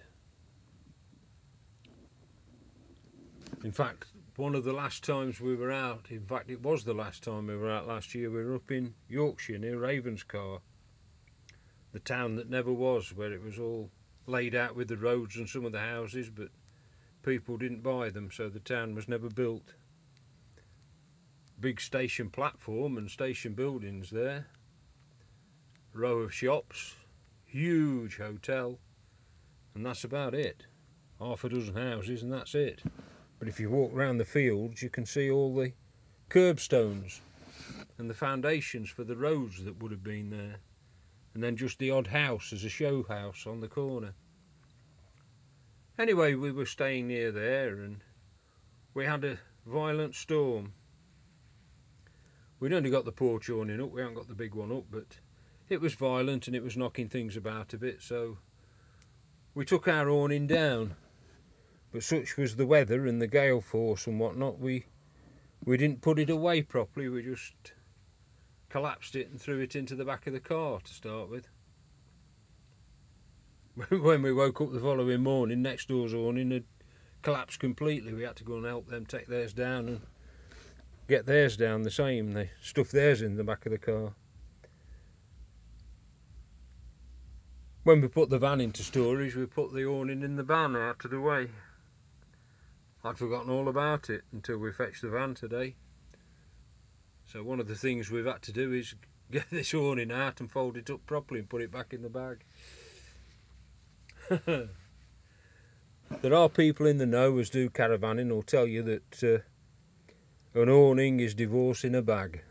In 3.64 3.72
fact 3.72 4.13
one 4.36 4.54
of 4.54 4.64
the 4.64 4.72
last 4.72 5.04
times 5.04 5.40
we 5.40 5.54
were 5.54 5.70
out 5.72 6.06
in 6.10 6.24
fact 6.26 6.50
it 6.50 6.62
was 6.62 6.84
the 6.84 6.94
last 6.94 7.22
time 7.22 7.46
we 7.46 7.56
were 7.56 7.70
out 7.70 7.86
last 7.86 8.14
year 8.14 8.30
we 8.30 8.44
were 8.44 8.56
up 8.56 8.70
in 8.70 8.94
Yorkshire 9.08 9.58
near 9.58 9.76
Ravenscar 9.76 10.60
the 11.94 12.00
town 12.00 12.34
that 12.34 12.50
never 12.50 12.72
was 12.72 13.14
where 13.14 13.32
it 13.32 13.40
was 13.40 13.58
all 13.58 13.88
laid 14.26 14.54
out 14.54 14.74
with 14.74 14.88
the 14.88 14.96
roads 14.96 15.36
and 15.36 15.48
some 15.48 15.64
of 15.64 15.70
the 15.70 15.80
houses, 15.80 16.28
but 16.28 16.48
people 17.22 17.56
didn't 17.56 17.82
buy 17.82 18.10
them, 18.10 18.30
so 18.32 18.48
the 18.48 18.58
town 18.58 18.94
was 18.94 19.08
never 19.08 19.28
built. 19.28 19.74
Big 21.60 21.80
station 21.80 22.30
platform 22.30 22.98
and 22.98 23.10
station 23.10 23.54
buildings 23.54 24.10
there, 24.10 24.48
row 25.92 26.18
of 26.18 26.34
shops, 26.34 26.96
huge 27.44 28.18
hotel, 28.18 28.78
and 29.74 29.86
that's 29.86 30.04
about 30.04 30.34
it. 30.34 30.66
Half 31.20 31.44
a 31.44 31.48
dozen 31.48 31.76
houses, 31.76 32.24
and 32.24 32.32
that's 32.32 32.56
it. 32.56 32.82
But 33.44 33.50
if 33.50 33.60
you 33.60 33.68
walk 33.68 33.90
round 33.92 34.18
the 34.18 34.24
fields, 34.24 34.82
you 34.82 34.88
can 34.88 35.04
see 35.04 35.30
all 35.30 35.54
the 35.54 35.74
curbstones 36.30 37.20
and 37.98 38.08
the 38.08 38.14
foundations 38.14 38.88
for 38.88 39.04
the 39.04 39.16
roads 39.18 39.62
that 39.64 39.82
would 39.82 39.90
have 39.92 40.02
been 40.02 40.30
there 40.30 40.60
and 41.34 41.42
then 41.42 41.54
just 41.54 41.78
the 41.78 41.90
odd 41.90 42.06
house 42.06 42.54
as 42.54 42.64
a 42.64 42.70
show 42.70 43.02
house 43.02 43.46
on 43.46 43.60
the 43.60 43.68
corner. 43.68 44.14
Anyway, 45.98 46.34
we 46.34 46.52
were 46.52 46.64
staying 46.64 47.08
near 47.08 47.30
there 47.30 47.76
and 47.76 48.00
we 48.94 49.04
had 49.04 49.22
a 49.24 49.38
violent 49.66 50.14
storm. 50.14 50.72
We'd 52.60 52.72
only 52.72 52.88
got 52.88 53.04
the 53.04 53.12
porch 53.12 53.50
awning 53.50 53.82
up, 53.82 53.90
we 53.90 54.00
haven't 54.00 54.16
got 54.16 54.28
the 54.28 54.34
big 54.34 54.54
one 54.54 54.72
up, 54.72 54.84
but 54.90 55.18
it 55.68 55.82
was 55.82 55.92
violent 55.92 56.46
and 56.46 56.56
it 56.56 56.64
was 56.64 56.78
knocking 56.78 57.10
things 57.10 57.36
about 57.36 57.74
a 57.74 57.76
bit, 57.76 58.00
so 58.00 58.38
we 59.54 59.66
took 59.66 59.86
our 59.86 60.08
awning 60.08 60.46
down. 60.46 60.96
But 61.94 62.02
such 62.02 62.36
was 62.36 62.56
the 62.56 62.66
weather 62.66 63.06
and 63.06 63.22
the 63.22 63.28
gale 63.28 63.60
force 63.60 64.08
and 64.08 64.18
whatnot, 64.18 64.58
we 64.58 64.86
we 65.64 65.76
didn't 65.76 66.02
put 66.02 66.18
it 66.18 66.28
away 66.28 66.60
properly, 66.60 67.08
we 67.08 67.22
just 67.22 67.54
collapsed 68.68 69.14
it 69.14 69.30
and 69.30 69.40
threw 69.40 69.60
it 69.60 69.76
into 69.76 69.94
the 69.94 70.04
back 70.04 70.26
of 70.26 70.32
the 70.32 70.40
car 70.40 70.80
to 70.80 70.92
start 70.92 71.30
with. 71.30 71.48
when 73.90 74.22
we 74.22 74.32
woke 74.32 74.60
up 74.60 74.72
the 74.72 74.80
following 74.80 75.22
morning, 75.22 75.62
next 75.62 75.86
door's 75.86 76.12
awning 76.12 76.50
had 76.50 76.64
collapsed 77.22 77.60
completely. 77.60 78.12
We 78.12 78.24
had 78.24 78.34
to 78.36 78.44
go 78.44 78.56
and 78.56 78.66
help 78.66 78.88
them 78.88 79.06
take 79.06 79.28
theirs 79.28 79.52
down 79.52 79.86
and 79.86 80.00
get 81.06 81.26
theirs 81.26 81.56
down 81.56 81.82
the 81.82 81.92
same. 81.92 82.32
They 82.32 82.50
stuffed 82.60 82.90
theirs 82.90 83.22
in 83.22 83.36
the 83.36 83.44
back 83.44 83.66
of 83.66 83.70
the 83.72 83.78
car. 83.78 84.14
When 87.84 88.00
we 88.00 88.08
put 88.08 88.30
the 88.30 88.38
van 88.40 88.60
into 88.60 88.82
storage, 88.82 89.36
we 89.36 89.46
put 89.46 89.72
the 89.72 89.84
awning 89.84 90.24
in 90.24 90.34
the 90.34 90.42
van 90.42 90.74
out 90.74 91.04
of 91.04 91.12
the 91.12 91.20
way. 91.20 91.50
I'd 93.04 93.18
forgotten 93.18 93.50
all 93.50 93.68
about 93.68 94.08
it 94.08 94.22
until 94.32 94.56
we 94.56 94.72
fetched 94.72 95.02
the 95.02 95.10
van 95.10 95.34
today. 95.34 95.74
So 97.26 97.42
one 97.42 97.60
of 97.60 97.68
the 97.68 97.74
things 97.74 98.10
we've 98.10 98.24
had 98.24 98.40
to 98.42 98.52
do 98.52 98.72
is 98.72 98.94
get 99.30 99.50
this 99.50 99.74
awning 99.74 100.10
out 100.10 100.40
and 100.40 100.50
fold 100.50 100.78
it 100.78 100.88
up 100.88 101.04
properly 101.06 101.40
and 101.40 101.48
put 101.48 101.60
it 101.60 101.70
back 101.70 101.92
in 101.92 102.02
the 102.02 102.08
bag. 102.08 102.44
there 106.22 106.34
are 106.34 106.48
people 106.48 106.86
in 106.86 106.96
the 106.96 107.04
know 107.04 107.36
as 107.38 107.50
do 107.50 107.68
caravanning 107.68 108.28
who'll 108.28 108.42
tell 108.42 108.66
you 108.66 108.82
that 108.82 109.22
uh, 109.22 110.58
an 110.58 110.70
awning 110.70 111.20
is 111.20 111.34
divorce 111.34 111.84
in 111.84 111.94
a 111.94 112.00
bag. 112.00 112.42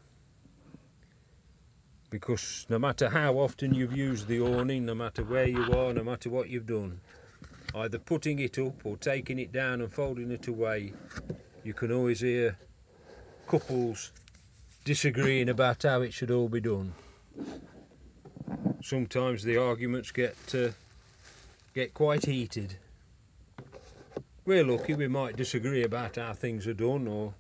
Because 2.11 2.67
no 2.69 2.77
matter 2.77 3.09
how 3.09 3.39
often 3.39 3.73
you've 3.73 3.97
used 3.97 4.27
the 4.27 4.39
awning, 4.39 4.85
no 4.85 4.93
matter 4.93 5.23
where 5.23 5.47
you 5.47 5.63
are, 5.73 5.91
no 5.93 6.03
matter 6.03 6.29
what 6.29 6.47
you've 6.47 6.67
done, 6.67 7.01
either 7.75 7.97
putting 7.97 8.39
it 8.39 8.57
up 8.59 8.85
or 8.85 8.97
taking 8.97 9.39
it 9.39 9.51
down 9.51 9.81
and 9.81 9.91
folding 9.91 10.31
it 10.31 10.47
away, 10.47 10.93
you 11.63 11.73
can 11.73 11.91
always 11.91 12.19
hear 12.19 12.57
couples 13.47 14.11
disagreeing 14.83 15.49
about 15.49 15.83
how 15.83 16.01
it 16.01 16.13
should 16.13 16.31
all 16.31 16.49
be 16.49 16.59
done. 16.59 16.93
Sometimes 18.81 19.43
the 19.43 19.57
arguments 19.57 20.11
get 20.11 20.35
uh, 20.53 20.69
get 21.73 21.93
quite 21.93 22.25
heated. 22.25 22.75
We're 24.45 24.65
lucky 24.65 24.93
we 24.93 25.07
might 25.07 25.37
disagree 25.37 25.83
about 25.83 26.17
how 26.17 26.33
things 26.33 26.67
are 26.67 26.73
done 26.73 27.07
or 27.07 27.33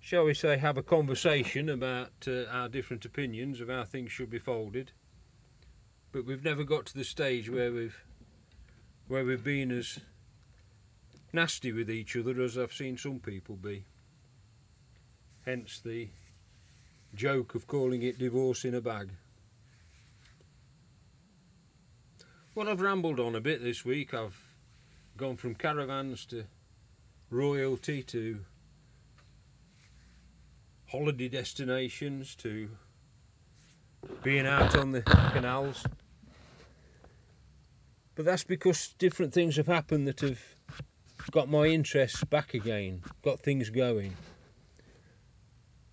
shall 0.00 0.24
we 0.24 0.34
say 0.34 0.56
have 0.56 0.78
a 0.78 0.82
conversation 0.82 1.68
about 1.68 2.12
uh, 2.26 2.44
our 2.50 2.68
different 2.68 3.04
opinions 3.04 3.60
of 3.60 3.68
how 3.68 3.84
things 3.84 4.12
should 4.12 4.30
be 4.30 4.38
folded. 4.38 4.92
But 6.10 6.24
we've 6.24 6.44
never 6.44 6.64
got 6.64 6.86
to 6.86 6.94
the 6.94 7.04
stage 7.04 7.50
where 7.50 7.72
we've 7.72 8.02
where 9.08 9.24
we've 9.24 9.44
been 9.44 9.70
as 9.70 9.98
nasty 11.32 11.72
with 11.72 11.90
each 11.90 12.16
other 12.16 12.40
as 12.40 12.56
I've 12.56 12.72
seen 12.72 12.96
some 12.96 13.18
people 13.18 13.56
be 13.56 13.84
hence 15.44 15.80
the 15.84 16.08
joke 17.14 17.54
of 17.54 17.66
calling 17.66 18.02
it 18.02 18.18
divorce 18.18 18.64
in 18.64 18.74
a 18.74 18.80
bag. 18.80 19.10
Well, 22.54 22.68
I've 22.68 22.80
rambled 22.80 23.20
on 23.20 23.34
a 23.34 23.40
bit 23.40 23.62
this 23.62 23.84
week. 23.84 24.14
I've 24.14 24.40
gone 25.16 25.36
from 25.36 25.54
caravans 25.54 26.24
to 26.26 26.44
royalty 27.30 28.02
to 28.04 28.40
holiday 30.86 31.28
destinations 31.28 32.34
to 32.36 32.70
being 34.22 34.46
out 34.46 34.76
on 34.76 34.92
the 34.92 35.02
canals. 35.02 35.84
But 38.14 38.24
that's 38.24 38.44
because 38.44 38.94
different 38.98 39.32
things 39.32 39.56
have 39.56 39.66
happened 39.66 40.06
that 40.06 40.20
have 40.20 40.40
got 41.30 41.48
my 41.48 41.66
interests 41.66 42.22
back 42.24 42.54
again, 42.54 43.02
got 43.22 43.40
things 43.40 43.70
going. 43.70 44.14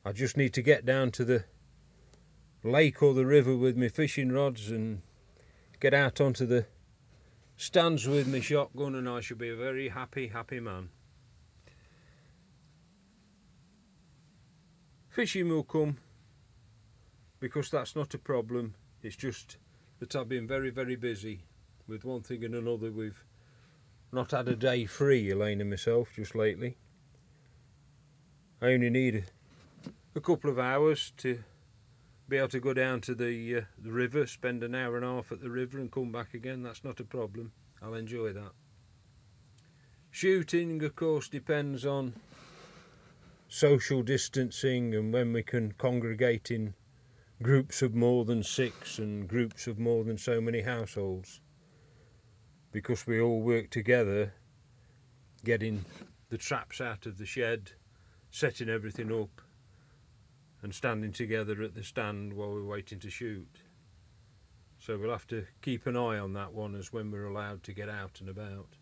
I 0.06 0.12
just 0.12 0.38
need 0.38 0.54
to 0.54 0.62
get 0.62 0.86
down 0.86 1.12
to 1.12 1.26
the 1.26 1.46
lake 2.64 3.02
or 3.02 3.14
the 3.14 3.26
river 3.26 3.56
with 3.56 3.76
my 3.76 3.88
fishing 3.88 4.32
rods 4.32 4.70
and 4.70 5.02
get 5.80 5.94
out 5.94 6.22
onto 6.22 6.46
the 6.46 6.66
stands 7.58 8.08
with 8.08 8.28
my 8.28 8.40
shotgun 8.40 8.96
and 8.96 9.10
I 9.10 9.22
shall 9.22 9.38
be 9.38 9.50
a 9.50 9.56
very 9.56 9.90
happy, 9.90 10.28
happy 10.28 10.60
man. 10.60 10.90
Fishing 15.10 15.50
will 15.50 15.64
come 15.64 15.98
because 17.40 17.70
that's 17.70 17.96
not 17.96 18.14
a 18.14 18.18
problem 18.20 18.76
It's 19.04 19.16
just 19.16 19.58
that 20.00 20.16
I've 20.16 20.30
been 20.30 20.48
very, 20.48 20.70
very 20.70 20.96
busy 20.96 21.42
with 21.92 22.06
one 22.06 22.22
thing 22.22 22.46
and 22.46 22.56
another. 22.56 22.90
We've 22.90 23.22
not 24.14 24.32
had 24.32 24.48
a 24.48 24.56
day 24.56 24.86
free, 24.86 25.30
Elaine 25.30 25.60
and 25.60 25.70
myself, 25.70 26.14
just 26.16 26.34
lately. 26.34 26.78
I 28.62 28.68
only 28.68 28.90
need 28.90 29.26
a 30.16 30.22
couple 30.22 30.50
of 30.50 30.58
hours 30.58 31.12
to 31.18 31.44
be 32.30 32.38
able 32.38 32.48
to 32.48 32.62
go 32.62 32.74
down 32.74 33.02
to 33.02 33.14
the 33.14 33.58
uh, 33.58 33.62
the 33.78 33.92
river, 33.92 34.26
spend 34.26 34.64
an 34.64 34.74
hour 34.74 34.96
and 34.96 35.04
a 35.04 35.10
half 35.10 35.34
at 35.34 35.42
the 35.42 35.50
river, 35.50 35.80
and 35.80 35.92
come 35.92 36.14
back 36.14 36.34
again. 36.34 36.64
That's 36.64 36.86
not 36.86 37.02
a 37.02 37.04
problem. 37.04 37.52
I'll 37.82 37.96
enjoy 37.96 38.32
that. 38.34 38.54
Shooting, 40.12 40.82
of 40.84 40.96
course, 40.96 41.28
depends 41.28 41.86
on 41.86 42.14
social 43.50 44.02
distancing 44.02 44.96
and 44.96 45.12
when 45.12 45.34
we 45.34 45.44
can 45.44 45.74
congregate 45.74 46.52
in 46.52 46.74
groups 47.42 47.82
of 47.82 47.94
more 47.94 48.24
than 48.24 48.44
six 48.44 48.98
and 48.98 49.28
groups 49.28 49.68
of 49.68 49.78
more 49.78 50.06
than 50.06 50.18
so 50.18 50.40
many 50.40 50.62
households 50.62 51.42
because 52.72 53.06
we 53.06 53.20
all 53.20 53.42
work 53.42 53.70
together 53.70 54.34
getting 55.44 55.86
the 56.30 56.38
traps 56.38 56.80
out 56.80 57.06
of 57.06 57.18
the 57.18 57.26
shed, 57.26 57.72
setting 58.30 58.70
everything 58.70 59.12
up 59.12 59.42
and 60.62 60.74
standing 60.74 61.12
together 61.12 61.62
at 61.62 61.74
the 61.74 61.84
stand 61.84 62.34
while 62.34 62.52
we're 62.52 62.64
waiting 62.64 63.00
to 63.00 63.10
shoot. 63.10 63.64
So 64.80 64.98
we'll 64.98 65.12
have 65.12 65.28
to 65.28 65.46
keep 65.62 65.86
an 65.86 65.96
eye 65.96 66.18
on 66.18 66.34
that 66.34 66.54
one 66.54 66.76
as 66.76 66.94
when 66.94 67.12
we're 67.12 67.26
allowed 67.26 67.64
to 67.64 67.74
get 67.74 67.90
out 67.90 68.20
and 68.20 68.30
about. 68.30 68.78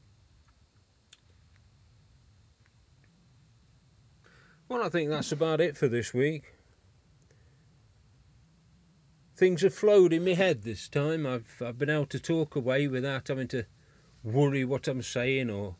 Well, 4.69 4.84
I 4.84 4.89
think 4.89 5.10
that's 5.10 5.32
about 5.32 5.60
it 5.60 5.75
for 5.75 5.88
this 5.88 6.13
week. 6.13 6.54
Things 9.36 9.62
have 9.63 9.73
flowed 9.73 10.13
in 10.13 10.23
my 10.23 10.34
head 10.34 10.62
this 10.62 10.88
time. 10.88 11.25
I've 11.25 11.62
I've 11.65 11.80
been 11.80 11.89
able 11.89 12.06
to 12.08 12.19
talk 12.19 12.56
away 12.56 12.88
without 12.88 13.30
having 13.30 13.47
to 13.47 13.65
worry 14.24 14.66
what 14.66 14.88
I'm 14.88 15.02
saying 15.02 15.50
or 15.50 15.76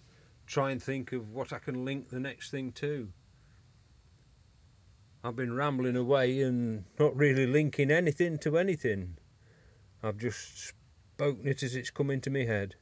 try 0.47 0.71
and 0.71 0.82
think 0.82 1.12
of 1.12 1.32
what 1.32 1.54
I 1.54 1.60
can 1.60 1.86
link 1.86 2.10
the 2.10 2.19
next 2.19 2.52
thing 2.52 2.71
to. 2.73 3.10
I've 5.23 5.36
been 5.36 5.54
rambling 5.54 5.97
away 5.97 6.41
and 6.41 6.86
not 6.97 7.15
really 7.15 7.45
linking 7.45 7.91
anything 7.91 8.38
to 8.39 8.58
anything. 8.58 9.17
I've 10.02 10.17
just 10.17 10.73
spoken 11.15 11.47
it 11.47 11.62
as 11.62 11.75
it's 11.75 11.89
come 11.89 12.10
into 12.10 12.30
my 12.30 12.45
head. 12.45 12.75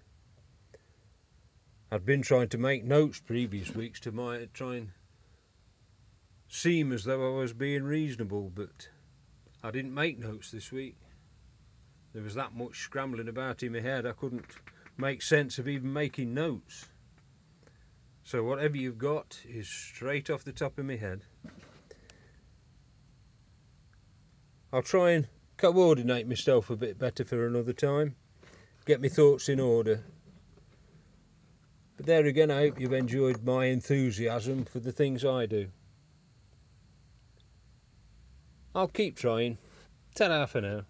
I'd 1.91 2.06
been 2.06 2.22
trying 2.22 2.50
to 2.50 2.58
make 2.58 2.84
notes 2.84 3.20
previous 3.20 3.74
weeks 3.74 4.00
to 4.02 4.12
my, 4.12 4.48
try 4.54 4.76
and 4.76 4.89
seem 6.48 6.91
as 6.91 7.06
though 7.06 7.36
I 7.36 7.39
was 7.39 7.54
being 7.54 7.84
reasonable, 7.84 8.52
but 8.54 8.89
I 9.63 9.72
didn't 9.72 9.93
make 9.93 10.20
notes 10.20 10.52
this 10.52 10.72
week. 10.72 10.98
There 12.13 12.24
was 12.24 12.36
that 12.36 12.56
much 12.56 12.82
scrambling 12.82 13.28
about 13.28 13.63
in 13.63 13.74
my 13.74 13.80
head 13.80 14.06
I 14.06 14.12
couldn't 14.12 14.46
make 14.97 15.21
sense 15.21 15.60
of 15.60 15.67
even 15.67 15.93
making 15.93 16.33
notes. 16.33 16.88
So 18.23 18.43
whatever 18.43 18.75
you've 18.75 18.97
got 18.97 19.39
is 19.47 19.69
straight 19.69 20.29
off 20.29 20.43
the 20.43 20.51
top 20.51 20.77
of 20.77 20.86
my 20.86 20.97
head. 20.97 21.21
I'll 24.73 24.81
try 24.81 25.12
and 25.12 25.27
coordinate 25.55 26.27
myself 26.27 26.69
a 26.69 26.75
bit 26.75 26.99
better 26.99 27.23
for 27.23 27.47
another 27.47 27.73
time, 27.73 28.15
get 28.86 29.01
my 29.01 29.07
thoughts 29.07 29.47
in 29.47 29.60
order. 29.60 30.03
But 31.95 32.05
there 32.05 32.25
again, 32.25 32.51
I 32.51 32.60
hope 32.60 32.79
you've 32.79 32.93
enjoyed 32.93 33.43
my 33.43 33.65
enthusiasm 33.65 34.65
for 34.65 34.79
the 34.79 34.91
things 34.91 35.25
I 35.25 35.45
do. 35.45 35.69
I'll 38.75 38.88
keep 38.88 39.15
trying. 39.15 39.57
Ta-da 40.13 40.45
for 40.45 40.62
now. 40.62 40.81